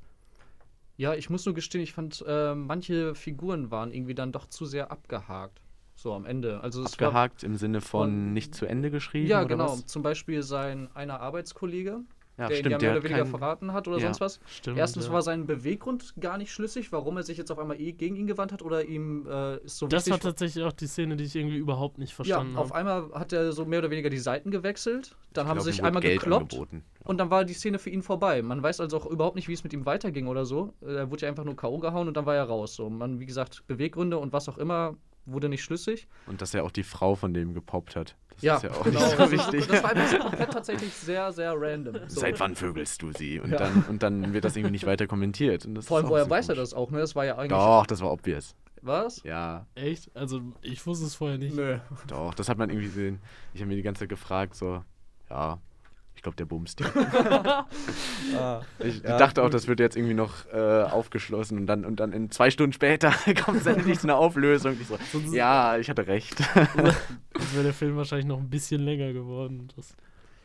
[0.98, 4.66] Ja, ich muss nur gestehen, ich fand, äh, manche Figuren waren irgendwie dann doch zu
[4.66, 5.62] sehr abgehakt.
[5.96, 6.62] So am Ende.
[6.62, 9.28] Also es war, Abgehakt im Sinne von, von- nicht zu Ende geschrieben?
[9.28, 9.74] Ja, genau.
[9.74, 9.86] Was?
[9.86, 12.02] Zum Beispiel sein einer Arbeitskollege,
[12.38, 12.70] Ja, der ihn ja stimmt.
[12.70, 14.04] mehr Der oder weniger keinen, verraten hat oder Ja.
[14.06, 14.40] sonst was.
[14.46, 14.78] Stimmt.
[14.78, 15.12] Erstens ja.
[15.14, 18.28] war sein Beweggrund gar nicht schlüssig, warum er sich jetzt auf einmal eh gegen ihn
[18.28, 21.36] gewandt hat oder ihm äh, ist so Das war tatsächlich auch die Szene, die ich
[21.36, 22.76] irgendwie überhaupt nicht ja, verstanden auf habe.
[22.80, 25.16] einmal hat er so mehr oder weniger die Seiten gewechselt.
[25.34, 26.84] Dann Ich haben glaub, sie sich einmal Geld gekloppt angeboten.
[27.06, 28.42] und dann war die Szene für ihn vorbei.
[28.44, 30.74] Man weiß also auch überhaupt nicht, wie es mit ihm weiterging oder so.
[30.82, 31.80] Er wurde ja einfach nur K.O.
[31.80, 32.76] gehauen und dann war er raus.
[32.76, 34.96] So, man, wie gesagt, Beweggründe und was auch immer
[35.26, 36.08] wurde nicht schlüssig.
[36.28, 38.16] Und dass er auch die Frau von dem gepoppt hat.
[38.38, 39.00] Das Ja, ist ja auch genau.
[39.00, 39.68] nicht so Das, wichtig.
[39.68, 41.96] das war einfach so komplett tatsächlich sehr, sehr random.
[42.08, 42.22] So.
[42.22, 43.40] Seit wann vögelst du sie?
[43.40, 43.58] Und, Ja.
[43.58, 45.66] dann, und dann wird das irgendwie nicht weiter kommentiert.
[45.66, 47.00] Und das Vor allem, woher so weiß er das auch, ne?
[47.00, 47.50] Das war ja eigentlich.
[47.60, 48.56] Doch, das war obvious.
[48.84, 49.22] Was?
[49.24, 50.16] Ja, Echt?
[50.16, 51.56] Also, ich wusste es vorher nicht.
[51.56, 51.80] Nö.
[52.08, 53.20] doch, das hat man irgendwie gesehen.
[53.54, 54.84] Ich habe mir die ganze Zeit gefragt, so,
[55.30, 55.60] ja,
[56.28, 56.82] glaube, der bumst.
[58.38, 58.62] Ah.
[58.80, 59.54] Ich Ja, dachte auch, gut.
[59.54, 63.14] das wird jetzt irgendwie noch äh, aufgeschlossen und dann, und dann in zwei Stunden später
[63.46, 64.76] kommt es endlich zu einer Auflösung.
[64.80, 64.98] Ich so,
[65.34, 66.38] ja, ich hatte recht.
[66.38, 69.70] Sonst wäre der Film wahrscheinlich noch ein bisschen länger geworden.
[69.76, 69.96] Das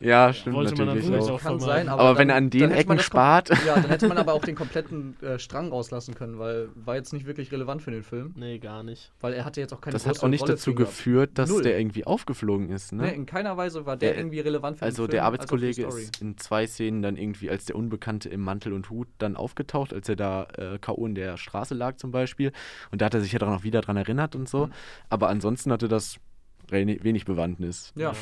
[0.02, 1.34] ja, stimmt wollte man natürlich natürlich auch.
[1.36, 3.88] auch Kann sein, Aber, aber, wenn dann- er an den man Ecken spart, Ja, dann
[3.88, 7.50] hätte man aber auch den kompletten äh, Strang rauslassen können, weil war jetzt nicht wirklich
[7.52, 8.32] relevant für den Film.
[8.36, 9.12] nee, gar nicht.
[9.20, 11.62] Weil er hatte jetzt auch keine das hat auch nicht Rolle dazu geführt, dass Null.
[11.62, 12.92] der irgendwie aufgeflogen ist.
[12.92, 13.02] Ne?
[13.04, 15.10] Nee, in keiner Weise war der Der- irgendwie relevant für Also den Film.
[15.12, 18.28] der als auch für die Arbeitskollege ist in zwei Szenen dann irgendwie als der Unbekannte
[18.28, 21.06] im Mantel und Hut dann aufgetaucht, als er da äh, K.O.
[21.06, 22.52] in der Straße lag zum Beispiel.
[22.90, 24.66] Und da hat er sich ja dann auch wieder dran erinnert und so.
[24.66, 24.72] Mhm.
[25.08, 26.16] Aber ansonsten hatte das
[26.72, 27.92] wenig Bewandtnis.
[27.96, 28.12] Ja,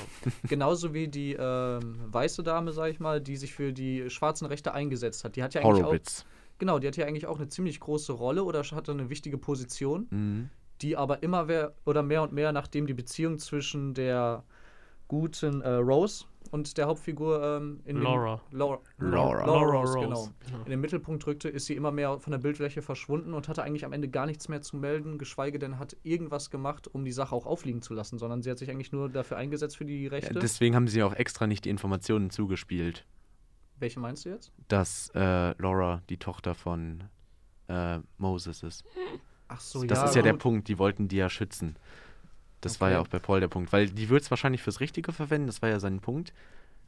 [0.49, 4.75] genauso wie die ähm, weiße Dame, sag ich mal, die sich für die schwarzen Rechte
[4.75, 5.37] eingesetzt hat.
[5.37, 6.25] Die hat ja eigentlich auch, Horowitz.
[6.59, 10.07] genau, die hat ja eigentlich auch eine ziemlich große Rolle oder hatte eine wichtige Position.
[10.11, 10.51] Mhm.
[10.83, 14.45] die aber immer mehr oder mehr und mehr, nachdem die Beziehung zwischen der
[15.09, 18.41] guten äh, Rose und der Hauptfigur ähm, in Laura.
[18.51, 18.81] Den, Laura.
[18.99, 19.45] Laura.
[19.45, 20.29] Laura Laura Rose, genau.
[20.47, 20.65] Genau.
[20.65, 23.85] In den Mittelpunkt rückte, ist sie immer mehr von der Bildfläche verschwunden und hatte eigentlich
[23.85, 27.35] am Ende gar nichts mehr zu melden, geschweige denn hat irgendwas gemacht, um die Sache
[27.35, 30.11] auch aufliegen zu lassen, sondern sie hat sich eigentlich nur dafür eingesetzt für die Ja,
[30.11, 30.35] Rechte.
[30.39, 33.07] deswegen haben sie auch extra nicht die Informationen zugespielt,
[33.79, 34.53] Welche meinst du jetzt?
[34.69, 37.05] dass äh, Laura die Tochter von
[37.69, 38.85] äh, Moses ist.
[39.49, 40.43] Ach so, das ist ja der gut.
[40.43, 41.77] Punkt, die wollten die ja schützen.
[42.61, 43.07] Das war ja Okay.
[43.07, 45.69] auch bei Paul der Punkt, weil die wird es wahrscheinlich fürs Richtige verwenden, das war
[45.71, 46.33] ja sein Punkt.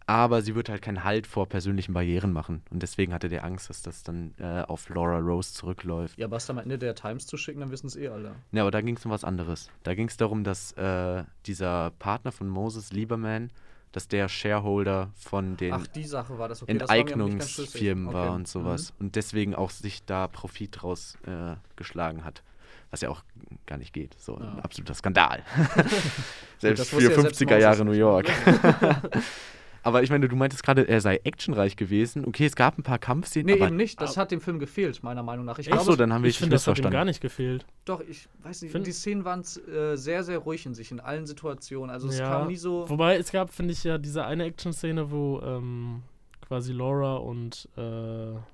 [0.04, 2.62] Aber sie wird halt keinen Halt vor persönlichen Barrieren machen.
[2.70, 6.18] Und deswegen hatte der Angst, dass das dann äh, auf Laura Rose zurückläuft.
[6.18, 8.35] Ja, basta am Ende der Times zu schicken, dann wissen es eh alle.
[8.50, 9.70] Ja, aber da ging es um was anderes.
[9.85, 13.50] Da ging es darum, dass äh, dieser Partner von Moses, Lieberman,
[13.92, 15.85] dass der Shareholder von den Ach, war.
[15.85, 16.66] Okay, war aber.
[16.66, 18.35] Enteignungsfirmen war Okay.
[18.35, 18.92] und sowas.
[18.98, 22.42] Und deswegen auch sich da Profit draus äh, geschlagen hat.
[22.92, 23.22] Was ja auch
[23.66, 24.14] gar nicht geht.
[24.20, 24.62] So ein Ja.
[24.62, 25.42] absoluter Skandal.
[26.59, 27.92] selbst für wusste ja selbst 50er Moses Jahre New.
[27.92, 28.31] York.
[29.85, 32.24] Aber ich meine, du meintest gerade, er sei actionreich gewesen.
[32.24, 34.00] Okay, es gab ein paar Kampfszenen, Nee, aber eben nicht.
[34.00, 35.59] Das hat dem Film gefehlt, meiner Meinung nach.
[35.59, 35.72] Ich?
[35.72, 37.66] Ach so, dann haben wir Ich finde, das hat ihm gar nicht gefehlt.
[37.85, 41.00] Doch, ich weiß nicht, Find- die Szenen waren äh, sehr, sehr ruhig in sich, in
[41.00, 41.90] allen Situationen.
[41.90, 42.88] Also es Ja, kam nie so.
[42.88, 46.02] Wobei, es gab, finde ich, ja diese eine Action-Szene, wo ähm,
[46.53, 47.81] quasi Laura und äh,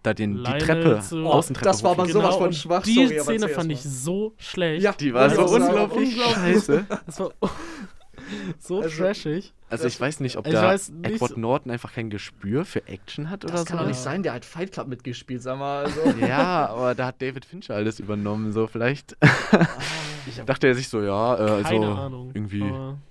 [0.05, 2.13] Da den, die Treppe, zu- Oh, Außentreppe das war aber hochging.
[2.15, 4.85] sowas von schwach, Die sorry, Szene fand ich so schlecht.
[4.85, 6.55] Ja, Die war das so unglaublich unglaublich.
[6.55, 6.87] scheiße.
[7.07, 7.31] Das war
[8.59, 9.53] so Also- trashig.
[9.71, 12.64] Also ich weiß nicht, ob Ich da weiß nicht Edward so- Norton einfach kein Gespür
[12.64, 13.67] für Action hat oder das so.
[13.67, 15.85] kann doch nicht sein, der hat Fight Club mitgespielt, sag mal.
[15.85, 16.01] Also.
[16.27, 19.14] Ja, aber da hat David Fincher alles übernommen, so vielleicht.
[20.27, 22.31] ich dachte er sich so, ja, äh, also Ahnung.
[22.33, 22.64] irgendwie,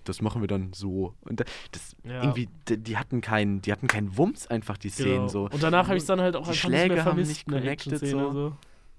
[0.04, 1.14] das machen wir dann so.
[1.22, 2.24] Und da- das Ja.
[2.24, 5.28] irgendwie, die, die hatten keinen, die hatten keinen Wumms einfach die Szenen Genau.
[5.28, 5.44] so.
[5.52, 7.30] Und danach habe ich es dann halt auch Die einfach Schläge nicht mehr haben vermisst,
[7.30, 8.32] nicht eine connected, so.
[8.32, 8.54] so.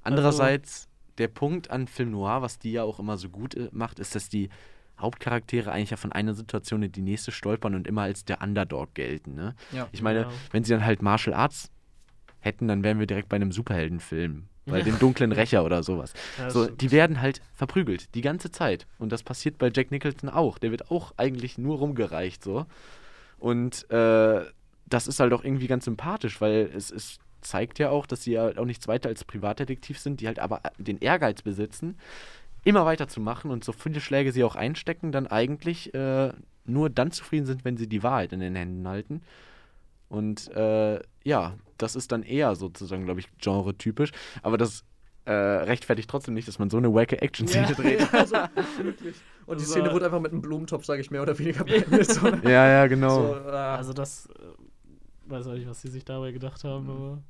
[0.05, 3.99] Andererseits, der Punkt an Film Noir, was die ja auch immer so gut äh, macht,
[3.99, 4.49] ist, dass die
[4.99, 8.95] Hauptcharaktere eigentlich ja von einer Situation in die nächste stolpern und immer als der Underdog
[8.95, 9.35] gelten.
[9.35, 9.55] Ne?
[9.73, 9.89] Ja.
[9.93, 10.29] Ich meine, Ja.
[10.53, 11.71] wenn sie dann halt Martial Arts
[12.41, 14.47] hätten, dann wären wir direkt bei einem Superheldenfilm.
[14.67, 14.85] Bei Ja.
[14.85, 16.13] dem dunklen Rächer oder sowas.
[16.39, 18.87] Ja, So, die werden halt verprügelt, die ganze Zeit.
[18.99, 20.59] Und das passiert bei Jack Nicholson auch.
[20.59, 22.67] Der wird auch eigentlich nur rumgereicht so.
[23.39, 24.45] Und äh,
[24.87, 28.33] das ist halt auch irgendwie ganz sympathisch, weil es, es zeigt ja auch, dass sie
[28.33, 31.97] ja auch nichts weiter als Privatdetektiv sind, die halt aber den Ehrgeiz besitzen,
[32.65, 36.33] immer weiterzumachen und so viele Schläge sie auch einstecken, dann eigentlich äh,
[36.65, 39.23] nur dann zufrieden sind, wenn sie die Wahrheit in den Händen halten.
[40.09, 44.11] Und äh, ja, das ist dann eher sozusagen, glaube ich, genre-typisch.
[44.43, 44.85] Aber das
[45.25, 48.13] äh, rechtfertigt trotzdem nicht, dass man so eine wacke Action-Szene dreht.
[48.15, 48.37] also,
[48.83, 49.17] wirklich.
[49.47, 51.65] Und die So, Szene äh, wurde einfach mit einem Blumentopf, sage ich mehr oder weniger,
[51.65, 52.11] beendet.
[52.11, 52.41] So, ne?
[52.45, 53.35] Ja, ja, genau.
[53.35, 57.23] so, äh, Also das, äh, weiß auch nicht, was sie sich dabei gedacht haben, aber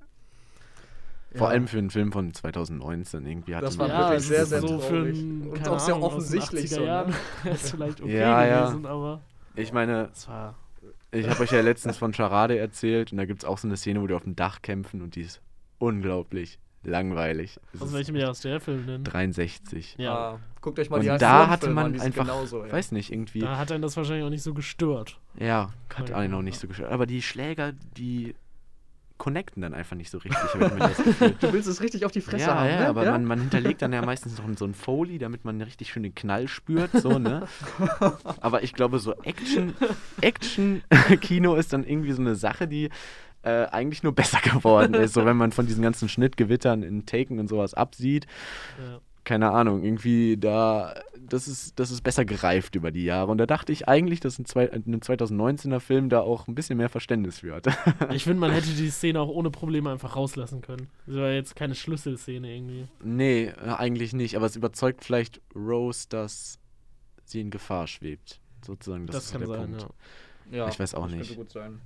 [1.35, 1.53] Vor ja.
[1.53, 4.61] allem für einen Film von 2019 irgendwie hat Das war ja, wirklich sehr, ist sehr
[4.61, 5.19] so für traurig.
[5.19, 6.87] einen, Und auch sehr Ahnung, offensichtlich 80er so, ne?
[6.87, 7.15] Jahren
[7.53, 8.67] ist vielleicht okay Ja, ja.
[8.67, 9.21] gewesen, aber
[9.57, 10.09] Ich meine,
[11.11, 13.77] ich habe euch ja letztens von Charade erzählt und da gibt es auch so eine
[13.77, 15.41] Szene, wo die auf dem Dach kämpfen und die ist
[15.79, 17.59] unglaublich langweilig.
[17.75, 19.05] Es aus welchem Jahr ist der Film denn?
[19.05, 19.97] 63.
[19.99, 22.73] Ja, Ah, guckt euch mal Und die da hatte man an, einfach, genauso, ja.
[22.73, 25.19] weiß nicht, irgendwie, da hat einen das wahrscheinlich auch nicht so gestört.
[25.39, 26.43] ja, hat Ja, einen auch ja.
[26.45, 26.91] nicht so gestört.
[26.93, 28.35] Aber die Schläger, die
[29.19, 30.39] connecten dann einfach nicht so richtig.
[31.41, 32.89] Du willst es richtig auf die Fresse ja, haben, ja, ne?
[32.89, 36.05] aber Man, man hinterlegt dann ja meistens noch so ein Foley, damit man richtig schön
[36.05, 37.47] den Knall spürt, so, ne?
[38.41, 39.75] aber ich glaube, so Action,
[40.21, 42.91] Action-Kino ist dann irgendwie so eine Sache, die
[43.43, 45.15] äh, eigentlich nur besser geworden ist.
[45.15, 48.27] So, wenn man von diesen ganzen Schnittgewittern in Taken und sowas absieht,
[48.79, 49.01] Ja.
[49.29, 53.31] Keine Ahnung, irgendwie da, das ist, das ist besser gereift über die Jahre.
[53.31, 56.79] Und da dachte ich eigentlich, dass ein, zwei, ein 2019er Film da auch ein bisschen
[56.79, 57.67] mehr Verständnis für hat.
[58.11, 60.89] Ich finde, man hätte die Szene auch ohne Probleme einfach rauslassen können.
[61.07, 62.89] Das war jetzt keine Schlüsselszene irgendwie.
[63.05, 66.59] Nee, eigentlich nicht, aber es überzeugt vielleicht Rose, dass
[67.27, 68.41] sie in Gefahr schwebt.
[68.65, 69.83] Sozusagen, das, Das, ist kann der sein, Punkt.
[70.51, 70.57] ja.
[70.59, 71.27] Ja, Ich weiß auch das nicht.
[71.29, 71.83] Könnte gut sein.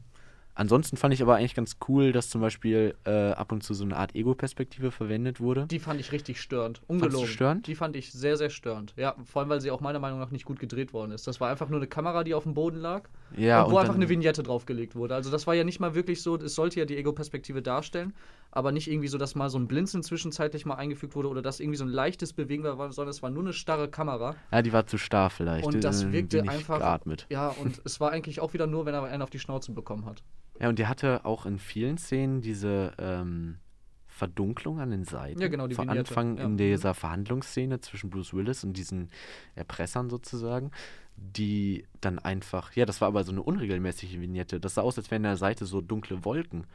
[0.55, 3.85] Ansonsten fand ich aber eigentlich ganz cool, dass zum Beispiel äh, ab und zu so
[3.85, 5.67] eine Art Ego-Perspektive verwendet wurde.
[5.67, 6.83] Die fand ich richtig störend.
[6.89, 7.27] Ungelogen.
[7.27, 7.67] störend?
[7.67, 8.93] Die fand ich sehr, sehr störend.
[8.97, 11.27] Ja, vor allem, weil sie auch meiner Meinung nach nicht gut gedreht worden ist.
[11.27, 13.81] Das war einfach nur eine Kamera, die auf dem Boden lag Ja, und wo und
[13.81, 15.15] einfach eine Vignette draufgelegt wurde.
[15.15, 18.13] Also das war ja nicht mal wirklich so, es sollte ja die Ego-Perspektive darstellen,
[18.53, 21.59] aber nicht irgendwie so, dass mal so ein Blinzeln zwischenzeitlich mal eingefügt wurde oder dass
[21.59, 24.37] irgendwie so ein leichtes Bewegen war, sondern es war nur eine starre Kamera.
[24.53, 25.67] ja, die war zu starr vielleicht.
[25.67, 27.27] Und das wirkte einfach- Geatmet.
[27.31, 30.05] Ja, und es war eigentlich auch wieder nur, wenn er einen auf die Schnauze bekommen
[30.05, 30.23] hat.
[30.61, 33.57] Ja, und die hatte auch in vielen Szenen diese ähm,
[34.07, 35.41] Verdunklung an den Seiten.
[35.41, 36.45] Ja, genau, die Vor Vignette, Anfang ja.
[36.45, 39.09] in dieser Verhandlungsszene zwischen Bruce Willis und diesen
[39.55, 40.71] Erpressern sozusagen,
[41.17, 44.61] die dann einfach, ja, das war aber so eine unregelmäßige Vignette.
[44.61, 46.67] Das sah aus, als wären an der Seite so dunkle Wolken.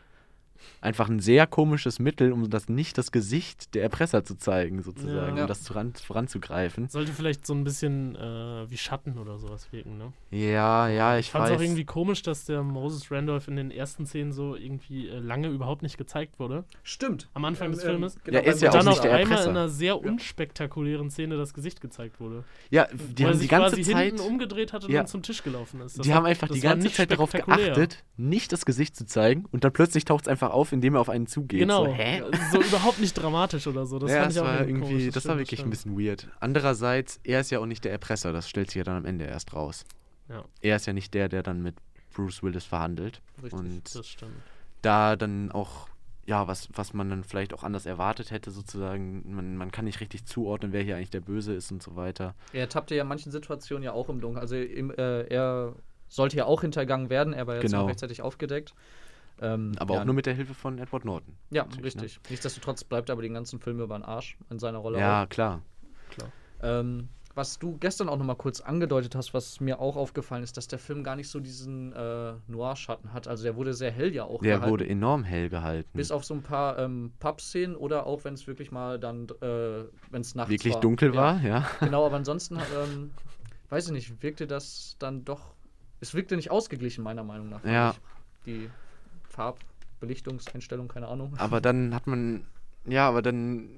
[0.82, 5.36] Einfach ein sehr komisches Mittel, um das nicht das Gesicht der Erpresser zu zeigen, sozusagen,
[5.38, 5.43] Ja.
[5.43, 6.89] um das voran, voranzugreifen.
[6.89, 10.13] Sollte vielleicht so ein bisschen äh, wie Schatten oder sowas wirken, ne?
[10.32, 11.58] Ja, ja, ich, Ich fand es weiß.
[11.58, 15.48] auch irgendwie komisch, dass der Moses Randolph in den ersten Szenen so irgendwie äh, lange
[15.50, 16.63] überhaupt nicht gezeigt wurde.
[16.84, 17.30] Stimmt.
[17.34, 18.15] Am Anfang des Ähm, Filmes.
[18.28, 21.10] ähm, Ja, ist ja auch Und dann nicht auf der einmal in einer sehr unspektakulären
[21.10, 22.43] Szene das Gesicht gezeigt wurde.
[22.70, 24.06] ja, die haben die ganze quasi Zeit.
[24.08, 25.00] hinten umgedreht hat und Ja.
[25.00, 25.98] dann zum Tisch gelaufen ist.
[25.98, 29.06] Das die haben einfach das die ganze nicht Zeit darauf geachtet, nicht das Gesicht zu
[29.06, 31.60] zeigen und dann plötzlich taucht es einfach auf, indem er auf einen zugeht.
[31.60, 31.86] Genau.
[31.86, 32.24] So, hä?
[32.52, 34.00] So überhaupt nicht dramatisch oder so.
[34.00, 35.14] Das ja, fand das ich auch war irgendwie, irgendwie, komisch.
[35.14, 36.28] das war stimmt, wirklich ein bisschen weird.
[36.40, 39.26] Andererseits, er ist ja auch nicht der Erpresser, das stellt sich ja dann am Ende
[39.26, 39.86] erst raus.
[40.30, 40.44] Ja.
[40.62, 41.76] Er ist ja nicht der, der dann mit
[42.14, 43.22] Bruce Willis verhandelt.
[43.42, 44.32] Richtig, und Das stimmt.
[44.82, 45.88] da dann auch,
[46.26, 50.02] ja, was, was man dann vielleicht auch anders erwartet hätte, sozusagen, man, man kann nicht
[50.02, 52.36] richtig zuordnen, wer hier eigentlich der Böse ist und so weiter.
[52.54, 54.42] Er tappte ja in manchen Situationen ja auch im Dunkeln.
[54.42, 55.76] Also im, äh, er
[56.10, 57.86] sollte ja auch hintergangen werden, er war jetzt Genau.
[57.86, 58.74] rechtzeitig aufgedeckt.
[59.41, 61.36] Ähm, Aber ja, auch nur mit der Hilfe von Edward Norton.
[61.52, 61.84] Ja, ne?
[61.84, 62.19] richtig.
[62.30, 65.62] Nichtsdestotrotz bleibt er aber den ganzen Film über den Arsch in seiner Rolle Ja, klar.
[66.10, 66.30] Klar.
[66.60, 66.63] auch.
[66.63, 70.58] Ähm, was du gestern auch noch mal kurz angedeutet hast, was mir auch aufgefallen ist,
[70.58, 73.28] dass der Film gar nicht so diesen äh, Noir-Schatten hat.
[73.28, 74.71] Also der wurde sehr hell ja auch Der gehalten.
[74.71, 75.88] wurde enorm hell gehalten.
[75.93, 79.84] bis auf so ein paar ähm, Pub-Szenen oder auch wenn es wirklich mal dann, äh,
[80.10, 80.82] wenn es nachts Wirklich war.
[80.82, 81.21] dunkel ja.
[81.21, 81.69] war, ja.
[81.80, 83.12] Genau, aber ansonsten, ähm,
[83.69, 85.54] weiß ich nicht, wirkte das dann doch.
[86.00, 87.63] Es wirkte nicht ausgeglichen, meiner Meinung nach.
[87.63, 87.93] Ja.
[88.47, 88.67] Die
[89.38, 91.34] Farbbelichtungseinstellung, keine Ahnung.
[91.38, 92.45] Aber dann hat man,
[92.86, 93.69] ja, aber dann,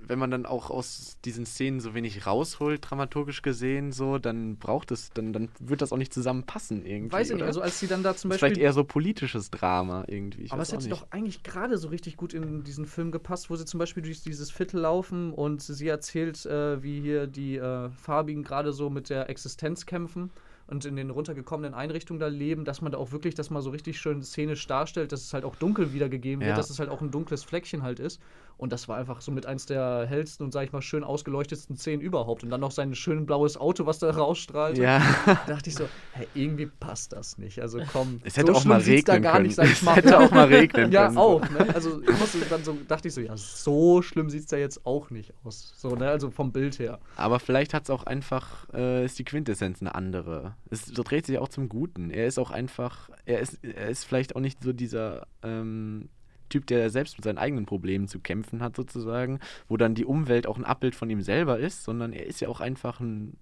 [0.00, 4.90] wenn man dann auch aus diesen Szenen so wenig rausholt, dramaturgisch gesehen, so, dann braucht
[4.90, 7.12] es, dann, dann wird das auch nicht zusammenpassen irgendwie.
[7.12, 7.48] weiß ich nicht, oder?
[7.48, 8.48] also als sie dann da zum Beispiel.
[8.48, 10.42] vielleicht eher so politisches Drama irgendwie.
[10.42, 10.92] Ich aber es hätte nicht.
[10.92, 14.22] doch eigentlich gerade so richtig gut in diesen Film gepasst, wo sie zum Beispiel durch
[14.22, 19.10] dieses Viertel laufen und sie erzählt, äh, wie hier die äh, Farbigen gerade so mit
[19.10, 20.30] der Existenz kämpfen
[20.68, 23.70] und in den runtergekommenen Einrichtungen da leben, dass man da auch wirklich das mal so
[23.70, 26.56] richtig schön szenisch darstellt, dass es halt auch dunkel wiedergegeben wird, Ja.
[26.56, 28.20] dass es halt auch ein dunkles Fleckchen halt ist.
[28.58, 31.76] Und das war einfach so mit eins der hellsten und, sag ich mal, schön ausgeleuchtetsten
[31.76, 32.42] Szenen überhaupt.
[32.42, 34.76] Und dann noch sein schön blaues Auto, was da rausstrahlt.
[34.76, 37.60] Ja, Da dachte ich so, hä, irgendwie passt das nicht.
[37.60, 39.46] Also komm, es hätte so auch mal regnen gar können.
[39.46, 39.94] nicht, es mal.
[39.94, 41.14] hätte auch mal regnen Ja, können.
[41.14, 41.20] so.
[41.20, 41.72] auch, ne?
[41.72, 44.84] Also ich musste dann so, dachte ich so, ja, so schlimm sieht es da jetzt
[44.84, 45.72] auch nicht aus.
[45.76, 46.08] So, ne?
[46.10, 46.98] Also vom Bild her.
[47.16, 50.56] Aber vielleicht hat es auch einfach, äh, ist die Quintessenz eine andere.
[50.68, 52.10] Es dreht sich auch zum Guten.
[52.10, 56.08] Er ist auch einfach, er ist, er ist vielleicht auch nicht so dieser, ähm,
[56.48, 60.46] Typ, der selbst mit seinen eigenen Problemen zu kämpfen hat, sozusagen, wo dann die Umwelt
[60.46, 63.36] auch ein Abbild von ihm selber ist, sondern er ist ja auch einfach ein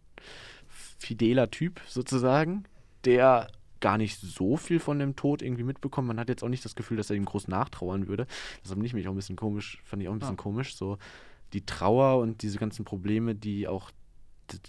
[0.68, 2.64] fideler Typ, sozusagen,
[3.04, 3.48] der
[3.80, 6.08] gar nicht so viel von dem Tod irgendwie mitbekommt.
[6.08, 8.26] Man hat jetzt auch nicht das Gefühl, dass er ihm groß nachtrauern würde.
[8.62, 10.42] Das fand ich mich auch ein bisschen komisch, fand ich auch ein bisschen Ah.
[10.42, 10.74] komisch.
[10.76, 10.98] So
[11.52, 13.90] die Trauer und diese ganzen Probleme, die auch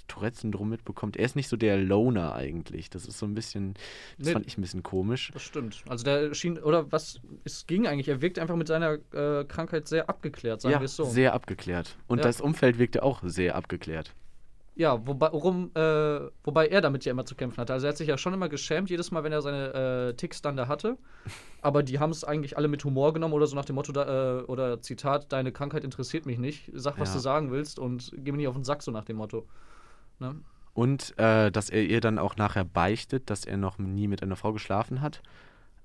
[0.08, 1.18] Tourette-Syndrom mitbekommt.
[1.18, 2.90] Er ist nicht so der Loner eigentlich.
[2.90, 3.74] Das ist so ein bisschen,
[4.18, 4.34] das Nee.
[4.34, 5.32] fand ich ein bisschen komisch.
[5.34, 5.84] Das stimmt.
[5.88, 9.88] Also der schien, oder was es ging eigentlich, er wirkt einfach mit seiner äh, Krankheit
[9.88, 11.04] sehr abgeklärt, sagen Ja, wir es so.
[11.06, 11.98] sehr abgeklärt.
[12.08, 12.24] Und Ja.
[12.24, 14.14] das Umfeld wirkte auch sehr abgeklärt.
[14.80, 17.74] Ja, wobei, worum, äh, wobei er damit ja immer zu kämpfen hatte.
[17.74, 20.44] Also er hat sich ja schon immer geschämt, jedes Mal, wenn er seine äh, Ticks
[20.44, 21.00] dann da hatte.
[21.64, 24.38] Aber die haben es eigentlich alle mit Humor genommen oder so nach dem Motto, da,
[24.38, 27.16] äh, oder Zitat, deine Krankheit interessiert mich nicht, sag, was Ja.
[27.16, 29.48] du sagen willst und geh mir nicht auf den Sack, so nach dem Motto.
[30.20, 30.36] Ne?
[30.74, 34.36] Und äh, dass er ihr dann auch nachher beichtet, dass er noch nie mit einer
[34.36, 35.22] Frau geschlafen hat.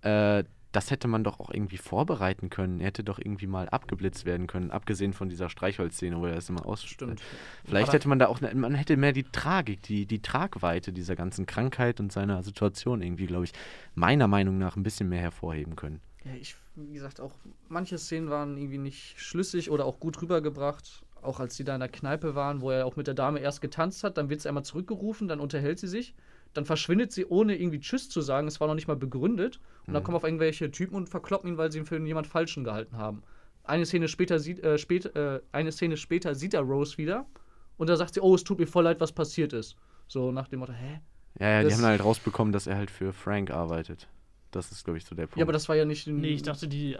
[0.02, 2.80] Äh, das hätte man doch auch irgendwie vorbereiten können.
[2.80, 6.48] Er hätte doch irgendwie mal abgeblitzt werden können, abgesehen von dieser Streichholzszene, wo er das
[6.48, 6.82] immer aus.
[6.82, 7.20] Stimmt.
[7.64, 10.92] Vielleicht Aber- hätte man da auch, ne, man hätte mehr die Tragik, die, die Tragweite
[10.94, 13.52] dieser ganzen Krankheit und seiner Situation irgendwie, glaube ich,
[13.94, 16.00] meiner Meinung nach ein bisschen mehr hervorheben können.
[16.24, 17.32] Ja, ich, wie gesagt, auch
[17.68, 21.02] manche Szenen waren irgendwie nicht schlüssig oder auch gut rübergebracht.
[21.22, 23.60] Auch als die da in der Kneipe waren, wo er auch mit der Dame erst
[23.60, 26.14] getanzt hat, dann wird sie einmal zurückgerufen, dann unterhält sie sich,
[26.52, 28.46] dann verschwindet sie, ohne irgendwie Tschüss zu sagen.
[28.48, 29.60] Es war noch nicht mal begründet.
[29.86, 32.64] Und dann kommen auf irgendwelche Typen und verkloppen ihn, weil sie ihn für jemand Falschen
[32.64, 33.22] gehalten haben.
[33.64, 37.26] Eine Szene später sieht, äh, spät, äh, eine Szene später sieht er Rose wieder
[37.78, 39.76] und da sagt sie, oh, es tut mir voll leid, was passiert ist.
[40.08, 41.00] So nach dem Motto, hä?
[41.38, 44.08] Ja, ja, die Das- haben halt rausbekommen, dass er halt für Frank arbeitet.
[44.52, 45.38] Das ist, glaube ich, so der Punkt.
[45.38, 46.06] Ja, aber das war ja nicht.
[46.06, 46.98] Nee, ich dachte, die, äh,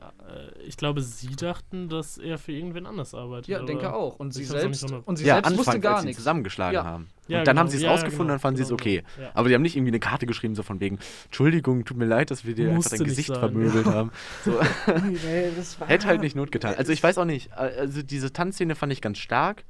[0.67, 3.49] ich glaube, sie dachten, dass er für irgendwen anders arbeitet.
[3.49, 4.19] Ja, denke auch.
[4.19, 6.21] Und Ich sie selbst, und sie ja, selbst anfangs, wusste gar als sie nichts.
[6.23, 6.85] zusammengeschlagen Ja.
[6.85, 7.09] haben.
[7.29, 7.71] Ja, und dann haben genau.
[7.71, 9.05] sie es Ja, rausgefunden, genau, dann fanden sie es genau, okay.
[9.17, 9.27] genau.
[9.29, 9.31] Ja.
[9.35, 12.31] Aber die haben nicht irgendwie eine Karte geschrieben, so von wegen, Entschuldigung, tut mir leid,
[12.31, 13.39] dass wir dir einfach Musste dein nicht Gesicht sein.
[13.39, 14.11] vermöbelt haben.
[14.45, 14.59] So,
[15.03, 16.75] Nee, das war hätte halt nicht Not getan.
[16.77, 19.65] Also ich weiß auch nicht, also diese Tanzszene fand ich ganz stark,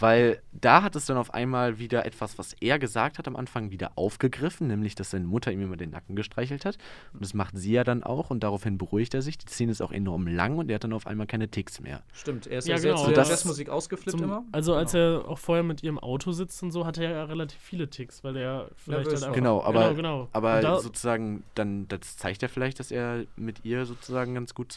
[0.00, 3.70] weil da hat es dann auf einmal wieder etwas, was er gesagt hat am Anfang,
[3.70, 6.78] wieder aufgegriffen, nämlich, dass seine Mutter ihm immer den Nacken gestreichelt hat.
[7.12, 9.38] Und das macht sie ja dann auch und daraufhin beruhigt er sich.
[9.38, 12.02] Die Szene ist auch enorm lang und er hat dann auf einmal keine Ticks mehr.
[12.12, 13.02] Stimmt, er ist Ja, ja, sehr genau.
[13.04, 14.44] zu der Das- Jazzmusik ausgeflippt Zum, immer.
[14.52, 15.20] also als Genau.
[15.20, 18.24] er auch vorher mit ihrem Auto sitzt und so, hatte er ja relativ viele Ticks,
[18.24, 19.14] weil er vielleicht war.
[19.14, 20.28] einfach, Genau, aber, genau, genau.
[20.32, 24.72] aber da, sozusagen, dann, das zeigt ja vielleicht, dass er mit ihr sozusagen ganz gut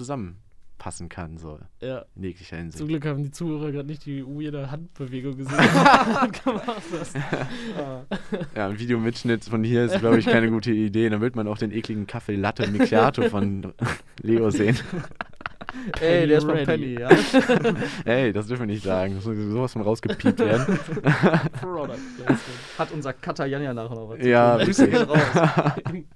[0.83, 2.87] zusammenpassen kann, so ja, in jeglicher zum Hinsicht.
[2.87, 5.57] Glück haben die Zuhörer gerade nicht die weirde Handbewegung gesehen.
[8.55, 11.09] Ja, ein Videomitschnitt von hier ist, glaube ich, keine gute Idee.
[11.09, 13.73] Dann wird man auch den ekligen Kaffee Latte Macchiato von
[14.21, 14.77] Leo sehen.
[15.99, 17.09] Ey, der ist von Penny ja.
[18.05, 19.15] Ey, das dürfen wir nicht sagen.
[19.15, 20.77] Das muss sowas von rausgepiept werden.
[21.61, 22.39] Product Placement.
[22.77, 25.09] Hat unser Cutter Jan ja nachher noch was zu Ja, wirklich.
[25.09, 25.17] raus.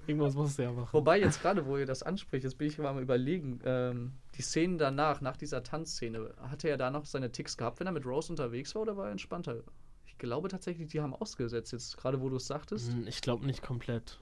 [0.06, 0.90] Irgendwas muss er ja machen.
[0.92, 4.42] Wobei jetzt gerade, wo ihr das anspricht, jetzt bin ich mal am überlegen, ähm, die
[4.44, 8.06] Szenen danach, nach dieser Tanzszene, hatte er da noch seine Ticks gehabt, wenn er mit
[8.06, 9.64] Rose unterwegs war oder war er entspannter?
[10.06, 13.46] Ich glaube tatsächlich, die haben ausgesetzt, jetzt gerade wo du es sagtest, Hm, Ich glaube
[13.46, 14.20] nicht komplett.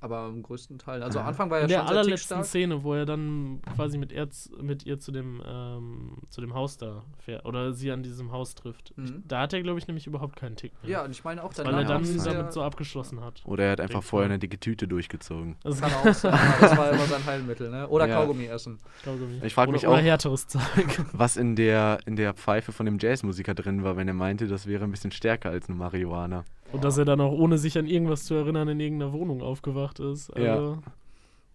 [0.00, 1.02] Aber im größten Teil.
[1.02, 2.44] Also am Anfang war er In der schon sehr allerletzten.
[2.44, 4.28] Szene, wo er dann quasi mit, er,
[4.60, 8.54] mit ihr zu dem, ähm, zu dem Haus da fährt oder sie an diesem Haus
[8.54, 8.92] trifft.
[8.96, 9.22] Ich, Mhm.
[9.26, 10.90] da hat er, glaube ich, nämlich überhaupt keinen Tick mehr.
[10.92, 11.78] Ja, und ich meine auch weil danach.
[11.80, 13.42] er dann er- damit so abgeschlossen hat.
[13.46, 15.56] Oder er hat einfach vorher eine dicke Tüte durchgezogen.
[15.62, 17.88] Das Kann auch sein, das war immer sein Heilmittel, ne?
[17.88, 18.20] Oder Ja.
[18.20, 18.78] Kaugummi essen.
[19.04, 19.40] Kaugummi.
[19.44, 20.62] Ich frag Oder- mich oder auch- härteres Zeug.
[21.12, 24.66] Was in der, in der Pfeife von dem Jazzmusiker drin war, wenn er meinte, das
[24.66, 26.44] wäre ein bisschen stärker als eine Marihuana.
[26.72, 29.98] Und dass er dann auch, ohne sich an irgendwas zu erinnern, in irgendeiner Wohnung aufgewacht
[30.00, 30.30] ist.
[30.36, 30.54] Ja.
[30.54, 30.78] Also,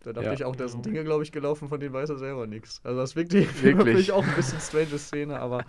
[0.04, 0.34] Da dachte Ja.
[0.34, 2.82] ich auch, da sind Dinge, glaube ich, gelaufen, von denen weiß er selber nichts.
[2.84, 3.62] Also das wirkt Wirklich.
[3.78, 5.64] wirklich auch ein bisschen strange Szene, aber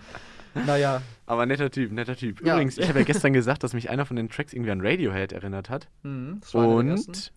[0.66, 1.02] naja.
[1.26, 2.40] Aber netter Typ, netter Typ.
[2.46, 2.54] Ja.
[2.54, 5.32] Übrigens, ich habe ja gestern gesagt, dass mich einer von den Tracks irgendwie an Radiohead
[5.32, 5.88] erinnert hat.
[6.02, 6.40] Mhm.
[6.54, 7.32] Und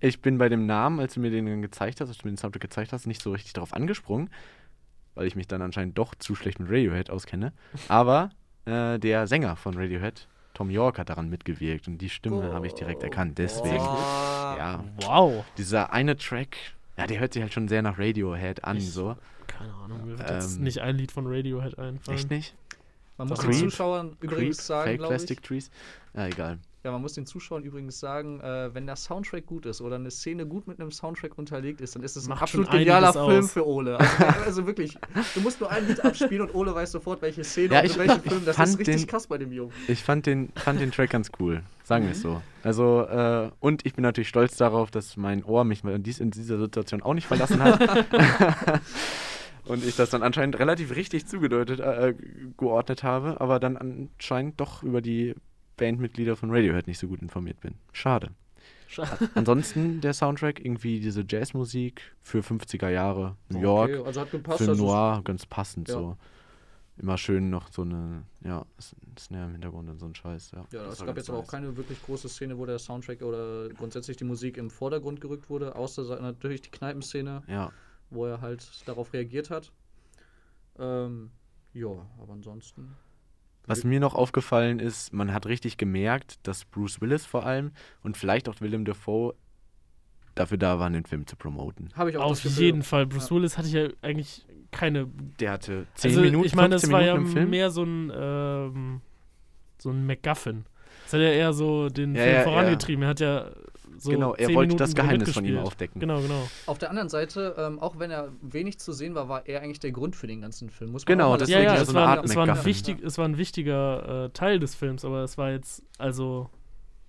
[0.00, 2.32] ich bin bei dem Namen, als du mir den dann gezeigt hast, als du mir
[2.32, 4.30] den Soundtrack gezeigt hast, nicht so richtig darauf angesprungen,
[5.14, 7.52] weil ich mich dann anscheinend doch zu schlecht mit Radiohead auskenne.
[7.88, 8.30] Aber
[8.66, 12.72] äh, der Sänger von Radiohead, Tom York, hat daran mitgewirkt und die Stimme habe ich
[12.74, 13.36] direkt erkannt.
[13.36, 14.56] Deswegen, Oh.
[14.58, 15.44] ja, wow.
[15.58, 16.56] dieser eine Track,
[16.96, 19.16] ja, der hört sich halt schon sehr nach Radiohead an, Ich- so.
[19.46, 22.16] Keine Ahnung, mir wird jetzt Ähm, nicht ein Lied von Radiohead einfallen.
[22.18, 22.54] Echt nicht?
[23.18, 25.46] Man muss Creep, den Zuschauern übrigens Creep, sagen, Fake glaube Plastic ich.
[25.46, 25.70] Trees?
[26.14, 26.58] Ja, egal.
[26.86, 30.08] Ja, man muss den Zuschauern übrigens sagen, äh, wenn der Soundtrack gut ist oder eine
[30.12, 33.50] Szene gut mit einem Soundtrack unterlegt ist, dann ist es ein absolut genialer Film aus.
[33.50, 33.98] für Ole.
[33.98, 34.96] Also, also wirklich,
[35.34, 37.96] du musst nur ein Lied abspielen und Ole weiß sofort, welche Szene Ja, und ich-
[37.96, 38.44] ich Film.
[38.44, 39.72] Das ist richtig den- krass bei dem Jungen.
[39.88, 42.40] Ich fand den, fand den Track ganz cool, sagen wir es so.
[42.62, 46.30] Also, äh, und ich bin natürlich stolz darauf, dass mein Ohr mich in, dies, in
[46.30, 47.80] dieser Situation auch nicht verlassen hat.
[49.66, 52.14] und ich das dann anscheinend relativ richtig zugedeutet, äh,
[52.56, 55.34] geordnet habe, aber dann anscheinend doch über die
[55.76, 57.74] Bandmitglieder von Radiohead nicht so gut informiert bin.
[57.92, 58.30] Schade.
[58.88, 59.28] Schade.
[59.34, 64.58] Ansonsten der Soundtrack, irgendwie diese Jazzmusik für 50er Jahre, New York, Okay, also hat gepasst.
[64.64, 65.94] für also Noir, ganz passend Ja.
[65.94, 66.16] so.
[66.98, 68.64] Immer schön noch so eine, ja,
[69.18, 70.64] Snare im Hintergrund und so ein Scheiß, ja.
[70.72, 74.16] Ja, es gab jetzt aber auch keine wirklich große Szene, wo der Soundtrack oder grundsätzlich
[74.16, 77.70] die Musik im Vordergrund gerückt wurde, außer natürlich die Kneipenszene, Ja,
[78.08, 79.72] wo er halt darauf reagiert hat.
[80.78, 81.30] Ähm,
[81.74, 82.94] ja, aber ansonsten.
[83.66, 88.16] Was mir noch aufgefallen ist, man hat richtig gemerkt, dass Bruce Willis vor allem und
[88.16, 89.34] vielleicht auch Willem Dafoe
[90.34, 91.88] dafür da waren, den Film zu promoten.
[91.94, 93.06] Habe ich auch Auf jeden Fall.
[93.06, 95.08] Bruce Willis hatte ja eigentlich keine.
[95.40, 97.50] Der hatte 10 Also, Minuten, ich meine, 15 das war ja Minuten im Film.
[97.50, 99.00] mehr so ein, ähm,
[99.78, 100.64] so ein MacGuffin.
[101.04, 103.02] Das hat ja eher so den Ja, Film ja, vorangetrieben.
[103.04, 103.50] Er hat ja
[103.98, 104.10] so.
[104.10, 106.00] genau, er 10 wollte Minuten das Geheimnis von ihm aufdecken.
[106.00, 106.48] Genau, genau.
[106.66, 109.80] Auf der anderen Seite, ähm, auch wenn er wenig zu sehen war, war er eigentlich
[109.80, 110.92] der Grund für den ganzen Film.
[110.92, 113.02] Muss man Genau, das Ja, ja, es, so eine war, Art es, war ein wichtig,
[113.02, 116.50] es war ein wichtiger äh, Teil des Films, aber es war jetzt also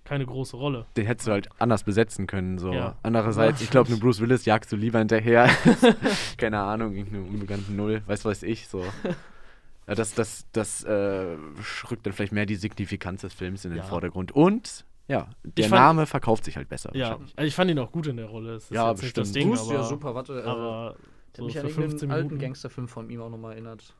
[0.08, 0.86] keine große Rolle.
[0.96, 2.58] Den hättest du halt anders besetzen können.
[2.58, 2.72] So.
[2.72, 2.96] Ja.
[3.02, 5.50] Andererseits, ich glaube, eine Bruce Willis jagst du lieber hinterher.
[6.38, 8.68] Keine Ahnung, irgendeine unbekannte Null, weiß weiß ich.
[8.68, 8.82] So.
[9.86, 11.36] Ja, das das, das äh,
[11.90, 13.84] rückt dann vielleicht mehr die Signifikanz des Films in den Ja.
[13.84, 14.32] Vordergrund.
[14.32, 16.90] Und ja, der fand- Name verkauft sich halt besser.
[16.94, 17.38] Ja, wahrscheinlich.
[17.38, 18.54] also ich fand ihn auch gut in der Rolle.
[18.54, 19.44] Das ist Ja, jetzt nicht das bestimmt.
[19.44, 20.40] Ding, Bruce, aber, ja super, warte.
[20.40, 20.96] Äh, aber
[21.36, 22.40] der so mich an 15 irgendeinen alten Minuten.
[22.42, 23.94] Gangsterfilm von ihm auch nochmal erinnert.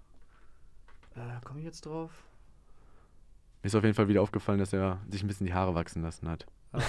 [1.16, 2.10] Äh, komme ich jetzt drauf?
[3.62, 6.02] Mir ist auf jeden Fall wieder aufgefallen, dass er sich ein bisschen die Haare wachsen
[6.02, 6.46] lassen hat.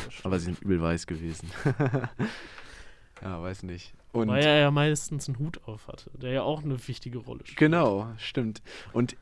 [0.09, 0.25] Stimmt.
[0.25, 1.49] Aber sie sind übel weiß gewesen.
[3.21, 3.93] ja, weiß nicht.
[4.11, 7.41] Und Weil er ja meistens einen Hut auf hatte, der ja auch eine wichtige Rolle
[7.45, 7.57] spielt.
[7.57, 8.61] genau, stimmt.
[8.93, 9.15] Und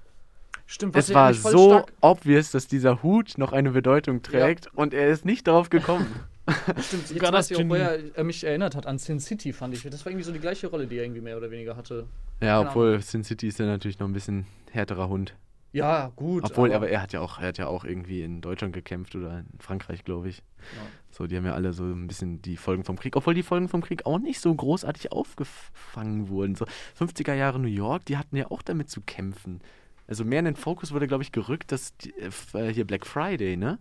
[0.69, 4.67] Stimmt, was es ja war so stark- obvious, dass dieser Hut noch eine Bedeutung trägt
[4.75, 6.05] und er ist nicht drauf gekommen.
[6.81, 9.19] Stimmt, Sogar jetzt weiß ich auch, das wo er äh, mich erinnert hat an Sin
[9.19, 9.83] City, fand ich.
[9.83, 12.05] Das war irgendwie so die gleiche Rolle, die er irgendwie mehr oder weniger hatte.
[12.41, 15.35] ja, Keine obwohl Sin City ist ja natürlich noch ein bisschen härterer Hund.
[15.73, 16.43] Ja, gut.
[16.45, 19.39] Obwohl, aber, er hat ja auch, er hat ja auch irgendwie in Deutschland gekämpft oder
[19.39, 20.37] in Frankreich, glaube ich.
[20.37, 20.81] Ja.
[21.11, 23.67] So, die haben ja alle so ein bisschen die Folgen vom Krieg, obwohl die Folgen
[23.67, 26.55] vom Krieg auch nicht so großartig aufgefangen wurden.
[26.55, 26.65] So
[26.99, 29.61] 50er Jahre New York, die hatten ja auch damit zu kämpfen.
[30.07, 33.05] Also mehr in den Fokus wurde, glaube ich, gerückt, dass die, äh, äh, hier Black
[33.05, 33.79] Friday, ne?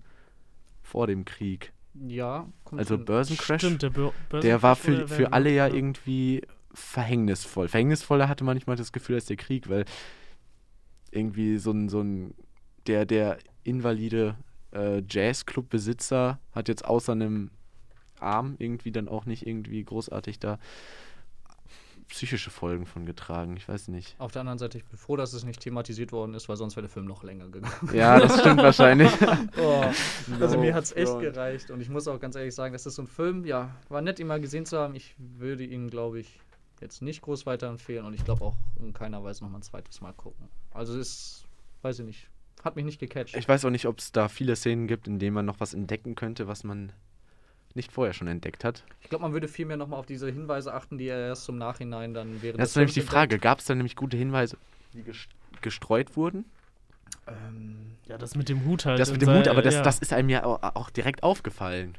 [0.82, 1.72] Vor dem Krieg.
[2.06, 2.98] Ja, kommt Also.
[2.98, 5.74] Börsencrash, Stimmt, der, Bör der war Börsencrash für, für alle ja ja.
[5.74, 6.42] irgendwie
[6.74, 7.68] verhängnisvoll.
[7.68, 9.84] Verhängnisvoller hatte manchmal das Gefühl als der Krieg, weil
[11.10, 12.34] irgendwie so ein, so ein
[12.86, 14.36] der, der invalide
[14.72, 17.50] äh, Jazzclub-Besitzer hat jetzt außer einem
[18.20, 20.58] Arm irgendwie dann auch nicht irgendwie großartig da
[22.08, 23.56] psychische Folgen von getragen.
[23.56, 24.14] Ich weiß nicht.
[24.18, 26.76] Auf der anderen Seite, ich bin froh, dass es nicht thematisiert worden ist, weil sonst
[26.76, 27.74] wäre der Film noch länger gegangen.
[27.92, 29.10] Ja, das stimmt wahrscheinlich.
[29.58, 29.84] Oh,
[30.40, 32.86] also No mir hat es echt gereicht und ich muss auch ganz ehrlich sagen, das
[32.86, 34.94] ist so ein Film, ja, war nett, ihn mal gesehen zu haben.
[34.94, 36.40] Ich würde ihn, glaube ich,
[36.80, 40.00] jetzt nicht groß weiterempfehlen und ich glaube auch in keiner Weise noch mal ein zweites
[40.00, 40.48] Mal gucken.
[40.72, 41.44] Also es ist,
[41.82, 42.28] weiß ich nicht,
[42.62, 43.36] hat mich nicht gecatcht.
[43.36, 45.74] Ich weiß auch nicht, ob es da viele Szenen gibt, in denen man noch was
[45.74, 46.92] entdecken könnte, was man
[47.76, 48.84] nicht vorher schon entdeckt hat.
[49.02, 51.58] Ich glaube, man würde viel mehr nochmal auf diese Hinweise achten, die er erst im
[51.58, 53.38] Nachhinein dann während Das ist nämlich die Frage.
[53.38, 54.56] Gab es da nämlich gute Hinweise,
[54.94, 55.28] die ges-
[55.60, 56.44] gestreut wurden?
[57.26, 58.98] Ähm, Ja, das mit dem Hut halt.
[59.00, 59.82] Das mit dem Hut, aber das, ja.
[59.82, 61.96] das ist einem ja au- auch direkt aufgefallen.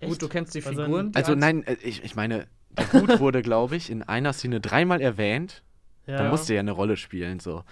[0.00, 1.12] gut, du kennst die seinen- Figuren.
[1.12, 2.46] die Also nein, äh, ich, ich meine,
[2.76, 5.62] der Hut wurde, glaube ich, in einer Szene dreimal erwähnt.
[6.06, 6.16] ja.
[6.18, 7.40] Da musste ja eine Rolle spielen.
[7.40, 7.64] So.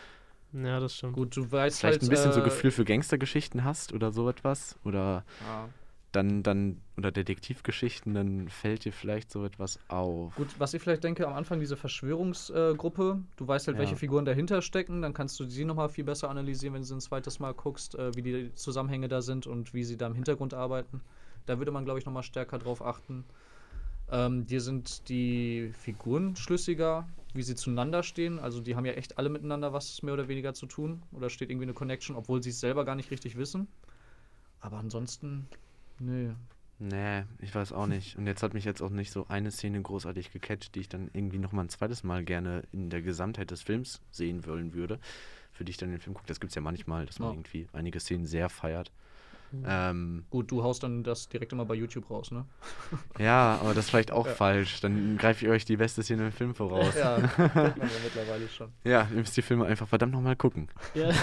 [0.53, 1.12] Ja, das stimmt.
[1.14, 4.28] Gut, du weißt Vielleicht halt, ein bisschen so äh, Gefühl für Gangstergeschichten hast oder so
[4.28, 4.76] etwas.
[4.84, 5.68] Oder Ja.
[6.12, 10.34] Dann, dann, oder Detektivgeschichten, dann fällt dir vielleicht so etwas auf.
[10.34, 13.98] Gut, was ich vielleicht denke, am Anfang diese Verschwörungsgruppe, du weißt halt, welche Ja.
[13.98, 17.00] Figuren dahinter stecken, dann kannst du sie nochmal viel besser analysieren, wenn du sie ein
[17.00, 20.54] zweites Mal guckst, äh, wie die Zusammenhänge da sind und wie sie da im Hintergrund
[20.54, 21.02] arbeiten.
[21.46, 23.24] Da würde man, glaube ich, nochmal stärker drauf achten.
[24.11, 28.38] Ähm, dir sind die Figuren schlüssiger, wie sie zueinander stehen.
[28.38, 31.02] Also die haben ja echt alle miteinander was mehr oder weniger zu tun.
[31.12, 33.68] Oder steht irgendwie eine Connection, obwohl sie es selber gar nicht richtig wissen.
[34.61, 35.46] Aber ansonsten,
[36.01, 36.32] nö.
[36.80, 38.16] Nee, ich weiß auch nicht.
[38.16, 41.11] Und jetzt hat mich jetzt auch nicht so eine Szene großartig gecatcht, die ich dann
[41.12, 45.01] irgendwie nochmal ein zweites Mal gerne in der Gesamtheit des Films sehen wollen würde.
[45.53, 46.28] Für die ich dann den Film gucke.
[46.28, 47.34] Das gibt es ja manchmal, dass man Ja.
[47.34, 48.92] irgendwie einige Szenen sehr feiert.
[49.51, 49.64] Mhm.
[49.66, 52.44] Ähm, Gut, du haust dann das direkt immer bei YouTube raus, ne?
[53.18, 54.34] ja, aber das ist vielleicht auch Ja.
[54.34, 54.80] falsch.
[54.80, 56.94] Dann greife ich euch die beste Szene im Film voraus.
[56.94, 58.68] Ja, kennt man ja mittlerweile schon.
[58.84, 60.68] Ja, ihr müsst die Filme einfach verdammt nochmal gucken.
[60.94, 61.11] Ja.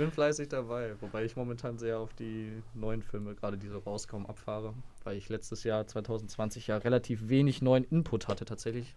[0.00, 3.80] Ich bin fleißig dabei, wobei ich momentan sehr auf die neuen Filme, gerade die so
[3.80, 4.72] rauskommen, abfahre.
[5.04, 8.96] Weil ich letztes Jahr, 2020, ja relativ wenig neuen Input hatte tatsächlich.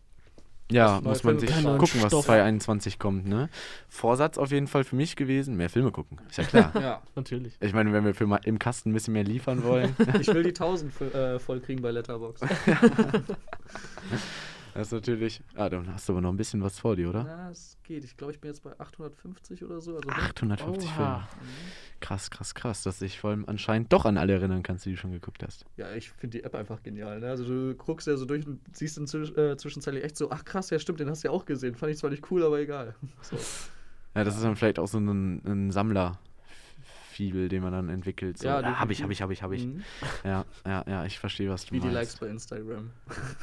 [0.72, 2.26] Ja, muss man Filme sich keinen neuen gucken, was Stoff.
[2.28, 3.50] 2021 kommt, ne?
[3.90, 6.22] Vorsatz auf jeden Fall für mich gewesen, mehr Filme gucken.
[6.30, 6.72] Ist ja klar.
[6.82, 7.58] Ja, Natürlich.
[7.60, 9.98] ich meine, wenn wir für mal im Kasten ein bisschen mehr liefern wollen.
[10.22, 12.46] ich will die 1000 voll, äh, voll kriegen bei Letterboxd.
[14.74, 15.42] Das ist natürlich.
[15.56, 17.24] Ah, dann hast du aber noch ein bisschen was vor dir, oder?
[17.24, 18.04] Na, es geht.
[18.04, 19.96] Ich glaube, ich bin jetzt bei 850 oder so.
[19.96, 21.08] Also 850 Filme.
[21.08, 21.28] Oha.
[22.00, 24.92] Krass, krass, krass, dass du dich vor allem anscheinend doch an alle erinnern kannst, die
[24.92, 25.66] du schon geguckt hast.
[25.78, 27.20] Ja, ich finde die App einfach genial.
[27.20, 27.30] Ne?
[27.30, 30.44] Also du guckst ja so durch und siehst in Zwisch äh, zwischenzeitlich echt so, ach
[30.44, 31.76] krass, ja stimmt, den hast du ja auch gesehen.
[31.76, 32.96] Fand ich zwar nicht cool, aber egal.
[33.22, 33.38] So.
[34.16, 36.20] Ja, das ist dann vielleicht auch so ein, ein Sammler.
[37.14, 38.38] Fibel, den man dann entwickelt.
[38.38, 39.66] So, Ja, ja, habe ich, habe ich, habe ich, habe ich.
[39.66, 39.84] Mhm.
[40.24, 41.96] Ja, ja, ja, ich verstehe, was du Wie die meinst.
[41.96, 42.90] Likes bei Instagram.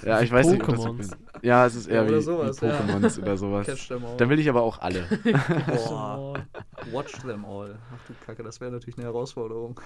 [0.04, 0.96] Ja, ich weiß nicht, ob das so
[1.42, 2.80] Ja, es ist eher Ja, oder wie, wie ja.
[2.80, 3.66] Pokémons oder sowas.
[3.66, 4.16] Catch them all.
[4.16, 5.04] Dann will ich aber auch alle.
[5.66, 6.34] Boah.
[6.92, 7.78] Watch them all.
[7.94, 9.80] Ach du Kacke, das wäre natürlich eine Herausforderung.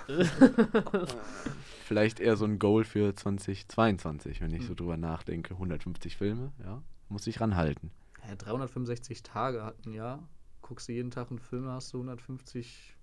[1.84, 4.68] Vielleicht eher so ein Goal für 2022, wenn ich Hm.
[4.68, 5.54] so drüber nachdenke.
[5.54, 7.90] 150 Filme, ja, muss ich ranhalten.
[8.26, 10.26] Ja, 365 Tage hat ein Jahr.
[10.62, 12.93] Guckst du jeden Tag einen Film, hast du 150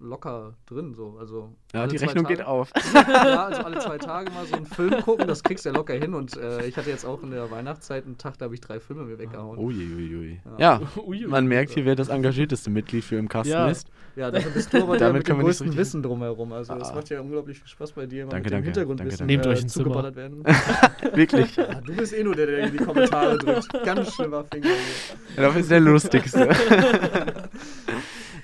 [0.00, 0.94] locker drin.
[0.94, 1.16] So.
[1.20, 2.36] Also Ja, die Rechnung Tage.
[2.38, 2.70] geht auf.
[2.94, 5.94] Ja, also alle zwei Tage mal so einen Film gucken, das kriegst du ja locker
[5.94, 6.14] hin.
[6.14, 8.80] Und äh, ich hatte jetzt auch in der Weihnachtszeit einen Tag, da habe ich drei
[8.80, 9.58] Filme mir weggehauen.
[9.58, 10.40] Uiuiui.
[10.58, 10.80] Ja.
[10.80, 11.26] Ja, Ui, ui.
[11.30, 13.68] man merkt hier, wer das engagierteste Mitglied für im Kasten Ja.
[13.68, 13.88] ist.
[14.16, 16.02] Ja, dafür bist du aber der Damit mit können dem wir nicht so größten Wissen
[16.02, 16.52] drumherum.
[16.52, 16.94] Also das Ah.
[16.96, 18.64] macht ja unglaublich viel Spaß bei dir, immer Danke, mit dem.
[18.64, 19.48] Hintergrundwissen Danke, danke.
[19.48, 19.84] Nehmt euch äh, ein Zimmer.
[19.84, 20.44] zugeballert werden.
[21.14, 21.56] Wirklich.
[21.56, 23.68] Ja, du bist eh nur der, der in die Kommentare drückt.
[23.84, 24.66] Ganz schlimmer Finger.
[24.66, 25.42] hier.
[25.44, 26.48] Das ist der lustigste.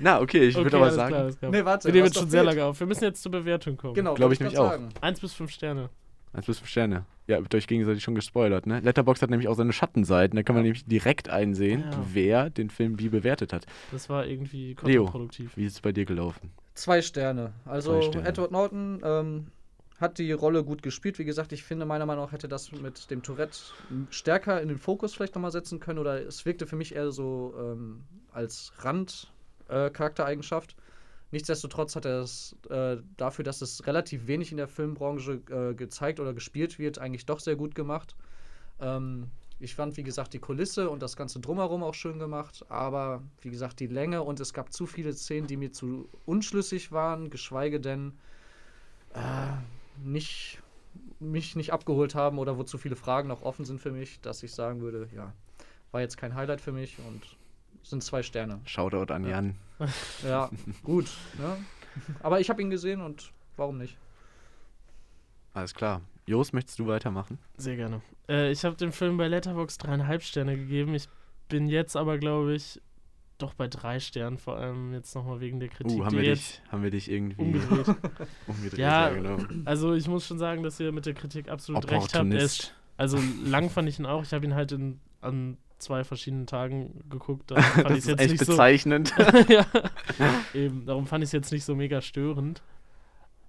[0.01, 1.51] Na, okay, ich würde Okay, aber alles sagen, klar.
[1.51, 2.79] Nee, warte, Wir nehmen jetzt schon sehr lange auf.
[2.81, 3.95] Wir müssen jetzt zur Bewertung kommen.
[3.95, 4.71] Genau, Glaub wollte ich nämlich auch.
[4.71, 4.89] sagen.
[5.01, 5.91] Eins bis fünf Sterne.
[6.33, 7.07] 1 bis 5 Sterne.
[7.29, 8.81] Ja, habt ihr euch gegenseitig schon gespoilert, ne?
[8.81, 10.37] Letterbox hat nämlich auch seine Schattenseiten.
[10.37, 11.99] Da kann man nämlich direkt einsehen, Ja.
[12.13, 13.65] wer den Film wie bewertet hat.
[13.91, 15.05] Das war irgendwie Leo.
[15.05, 15.57] kontraproduktiv.
[15.57, 16.51] Wie ist es bei dir gelaufen?
[16.75, 17.55] Zwei Sterne.
[17.65, 18.29] Also Zwei Sterne.
[18.29, 19.47] Edward Norton ähm,
[19.99, 21.19] hat die Rolle gut gespielt.
[21.19, 23.59] Wie gesagt, ich finde meiner Meinung nach hätte das mit dem Tourette
[24.11, 25.99] stärker in den Fokus vielleicht nochmal setzen können.
[25.99, 29.33] Oder es wirkte für mich eher so ähm, als Rand-Charaktereigenschaft.
[29.69, 30.77] Äh, Charaktereigenschaft.
[31.33, 36.21] Nichtsdestotrotz hat er es äh, dafür, dass es relativ wenig in der Filmbranche äh, gezeigt
[36.21, 38.15] oder gespielt wird, eigentlich doch sehr gut gemacht.
[38.81, 43.23] Ähm, ich fand, wie gesagt, die Kulisse und das Ganze drumherum auch schön gemacht, aber
[43.41, 47.31] wie gesagt, die Länge und es gab zu viele Szenen, die mir zu unschlüssig waren,
[47.31, 48.13] geschweige denn
[49.15, 50.63] äh, nicht,
[51.19, 54.43] mich nicht abgeholt haben oder wo zu viele Fragen noch offen sind für mich, dass
[54.43, 55.33] ich sagen würde, ja,
[55.91, 57.37] war jetzt kein Highlight für mich und
[57.91, 58.61] sind zwei Sterne.
[58.65, 59.31] Shoutout an Ja.
[59.31, 59.55] Jan.
[60.27, 60.51] Ja,
[60.83, 61.07] gut.
[61.39, 61.57] Ne?
[62.23, 63.97] Aber ich habe ihn gesehen und warum nicht?
[65.55, 66.01] Alles klar.
[66.27, 67.39] Jos, möchtest du weitermachen?
[67.57, 68.01] Sehr gerne.
[68.29, 70.95] Äh, ich habe dem Film bei Letterboxd dreieinhalb Sterne gegeben.
[70.95, 71.09] Ich
[71.49, 72.81] bin jetzt aber, glaube ich,
[73.39, 76.29] doch bei drei Sternen, vor allem jetzt nochmal wegen der Kritik, Uh, haben die wir,
[76.31, 77.97] jetzt dich, haben wir dich irgendwie umgedreht.
[78.47, 78.79] umgedreht?
[78.79, 79.39] Ja, genau.
[79.67, 82.33] Also ich muss schon sagen, dass ihr mit der Kritik absolut recht habt.
[82.33, 84.23] Ist, also lang fand ich ihn auch.
[84.23, 87.51] Ich habe ihn halt in, an zwei verschiedenen Tagen geguckt.
[87.51, 88.53] Da fand Das ist jetzt echt nicht so.
[88.53, 89.15] bezeichnend.
[89.49, 89.67] ja,
[90.55, 90.87] eben.
[90.87, 92.63] Darum fand ich es jetzt nicht so mega störend.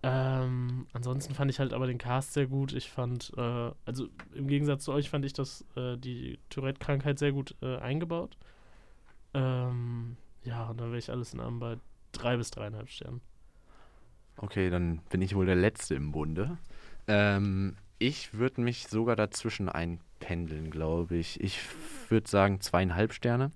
[0.03, 2.71] Ähm, ansonsten fand ich halt aber den Cast sehr gut.
[2.73, 7.31] Ich fand, äh, also im Gegensatz zu euch fand ich das, äh, die Tourette-Krankheit sehr
[7.31, 8.37] gut äh, eingebaut.
[9.33, 11.77] Ähm, ja, und dann wäre ich alles in allem bei
[12.11, 13.21] drei bis dreieinhalb Sternen.
[14.37, 16.57] Okay, dann bin ich wohl der Letzte im Bunde.
[17.07, 21.39] Ähm, ich würde mich sogar dazwischen einpendeln, glaube ich.
[21.41, 21.59] Ich
[22.09, 23.51] würde sagen zweieinhalb Sterne,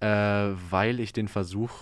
[0.00, 0.06] äh,
[0.70, 1.72] weil ich den Versuch,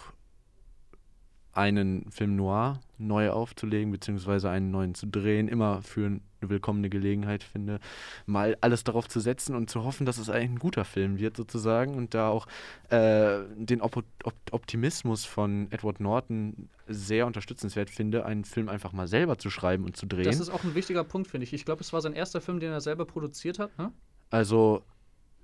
[1.53, 7.43] einen Film noir neu aufzulegen, beziehungsweise einen neuen zu drehen, immer für eine willkommene Gelegenheit
[7.43, 7.81] finde,
[8.25, 11.37] mal alles darauf zu setzen und zu hoffen, dass es eigentlich ein guter Film wird,
[11.37, 12.47] sozusagen, und da auch
[12.89, 19.09] äh, den Op Op Optimismus von Edward Norton sehr unterstützenswert finde, einen Film einfach mal
[19.09, 20.25] selber zu schreiben und zu drehen.
[20.25, 21.53] Das ist auch ein wichtiger Punkt, finde ich.
[21.53, 23.77] Ich glaube, es war sein erster Film, den er selber produziert hat.
[23.79, 23.93] Ne?
[24.31, 24.83] also,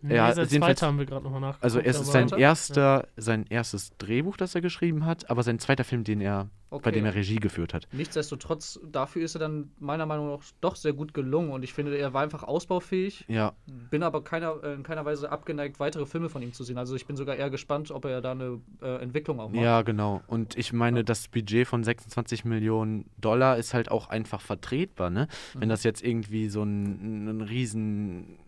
[0.02, 1.64] Nee, Ja, sein zweiter haben wir gerade nochmal nachgeguckt.
[1.64, 5.84] also es ist sein erster, sein erstes Drehbuch, das er geschrieben hat, aber sein zweiter
[5.84, 6.50] Film, den er,
[6.80, 7.88] bei dem er Regie geführt hat.
[7.92, 11.96] Nichtsdestotrotz, dafür ist er dann meiner Meinung nach doch sehr gut gelungen und ich finde,
[11.96, 13.24] er war einfach ausbaufähig.
[13.28, 13.52] Ja,
[13.90, 16.78] Bin aber keiner, äh, in keiner Weise abgeneigt, weitere Filme von ihm zu sehen.
[16.78, 19.62] Also ich bin sogar eher gespannt, ob er da eine äh, Entwicklung auch macht.
[19.62, 20.22] Ja, genau.
[20.26, 25.28] Und ich meine, das Budget von 26 Millionen Dollar ist halt auch einfach vertretbar, ne?
[25.54, 28.38] Wenn das jetzt irgendwie so ein, ein riesen,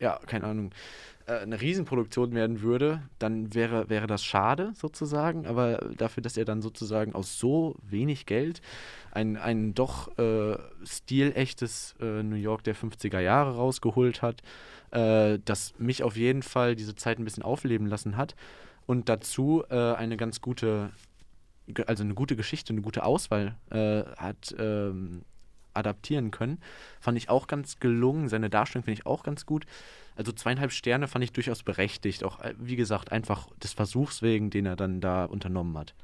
[0.00, 0.70] ja, keine Ahnung,
[1.26, 5.46] äh, eine Riesenproduktion werden würde, dann wäre, wäre das schade sozusagen.
[5.46, 8.60] Aber dafür, dass er dann sozusagen aus so wenig Geld
[9.12, 14.42] ein, ein doch äh, stilechtes äh, New York der 50er Jahre rausgeholt hat,
[14.90, 18.34] äh, das mich auf jeden Fall diese Zeit ein bisschen aufleben lassen hat
[18.86, 20.90] und dazu äh, eine ganz gute,
[21.86, 25.22] also eine gute Geschichte, eine gute Auswahl äh, hat ähm,
[25.74, 26.58] adaptieren können.
[27.00, 28.28] Fand ich auch ganz gelungen.
[28.28, 29.64] Seine Darstellung finde ich auch ganz gut.
[30.16, 32.24] Also zweieinhalb Sterne fand ich durchaus berechtigt.
[32.24, 35.94] Auch, äh, wie gesagt, einfach des Versuchs wegen, den er dann da unternommen hat.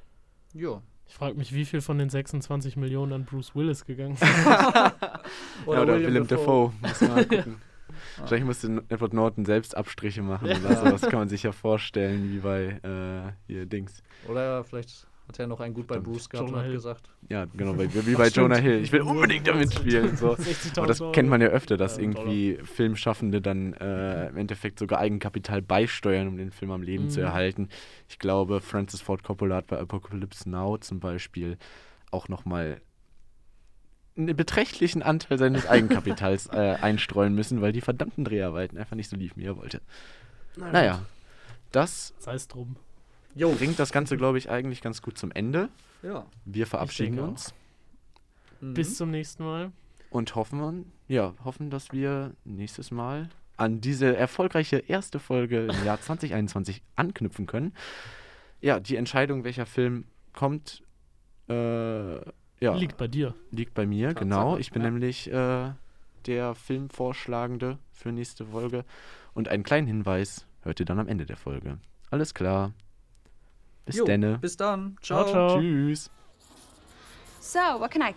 [0.53, 0.83] Jo.
[1.07, 4.23] Ich frage mich, wie viel von den 26 Millionen an Bruce Willis gegangen ist.
[5.67, 6.73] Oder, William Dafoe.
[6.81, 7.57] Muss man mal gucken.
[8.17, 10.85] Wahrscheinlich musste Edward Norton selbst Abstriche machen oder so.
[10.85, 14.03] Das kann man sich ja vorstellen, wie bei äh, hier Dings.
[14.27, 15.99] Oder vielleicht hat er noch einen gut bei.
[15.99, 16.75] Bruce gehabt Jonah und hat Hill.
[16.77, 17.11] gesagt.
[17.29, 18.83] Ja, genau, wie bei Jonah Hill.
[18.83, 20.15] Ich will unbedingt damit spielen.
[20.17, 20.33] So.
[20.35, 24.79] 60.000 Aber das kennt man ja öfter, dass Ja, irgendwie Filmschaffende dann äh, im Endeffekt
[24.79, 27.27] sogar Eigenkapital beisteuern, um den Film am Leben zu Mhm.
[27.27, 27.69] erhalten.
[28.09, 31.57] Ich glaube, Francis Ford Coppola hat bei Apocalypse Now zum Beispiel
[32.11, 32.81] auch nochmal
[34.17, 39.17] einen beträchtlichen Anteil seines Eigenkapitals äh, einstreuen müssen, weil die verdammten Dreharbeiten einfach nicht so
[39.17, 39.81] liefen, wie er wollte.
[40.57, 41.07] Na Naja, gut,
[41.73, 42.77] das Sei es drum.
[43.35, 45.69] Jo, bringt das Ganze, glaube ich, eigentlich ganz gut zum Ende.
[46.03, 46.27] Ja.
[46.45, 47.53] Wir verabschieden uns.
[48.61, 48.75] Mhm.
[48.75, 49.73] Bis zum nächsten Mal.
[50.11, 56.01] und hoffen, ja, hoffen, dass wir nächstes Mal an diese erfolgreiche erste Folge im Jahr
[56.01, 57.73] 2021 anknüpfen können.
[58.61, 60.83] Ja, die Entscheidung, welcher Film kommt,
[61.49, 62.17] äh,
[62.61, 63.35] ja, Liegt bei dir.
[63.51, 64.57] liegt bei mir, Tatsache, genau.
[64.57, 64.91] Ich bin ja.
[64.91, 65.73] nämlich äh,
[66.27, 68.85] der Filmvorschlagende für nächste Folge.
[69.35, 71.79] Und einen kleinen Hinweis hört ihr dann am Ende der Folge.
[72.11, 72.73] Alles klar.
[73.87, 74.39] Bis Jo, denne.
[74.39, 74.97] Bis dann.
[75.03, 75.33] Ciao, Ciao.
[75.33, 75.61] ciao.
[75.61, 76.11] Tschüss.
[77.41, 78.15] So, what can I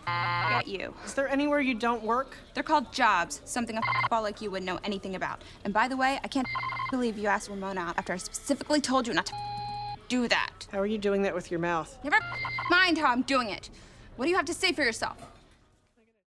[0.49, 0.93] get you?
[1.05, 2.37] Is there anywhere you don't work?
[2.53, 5.43] They're called jobs, something a ball like you would know anything about.
[5.65, 6.47] And by the way, I can't
[6.91, 9.33] believe you asked Ramona out after I specifically told you not to
[10.07, 10.65] do that.
[10.71, 11.97] How are you doing that with your mouth?
[12.05, 12.19] Never
[12.69, 13.69] mind how I'm doing it.
[14.15, 15.17] What do you have to say for yourself?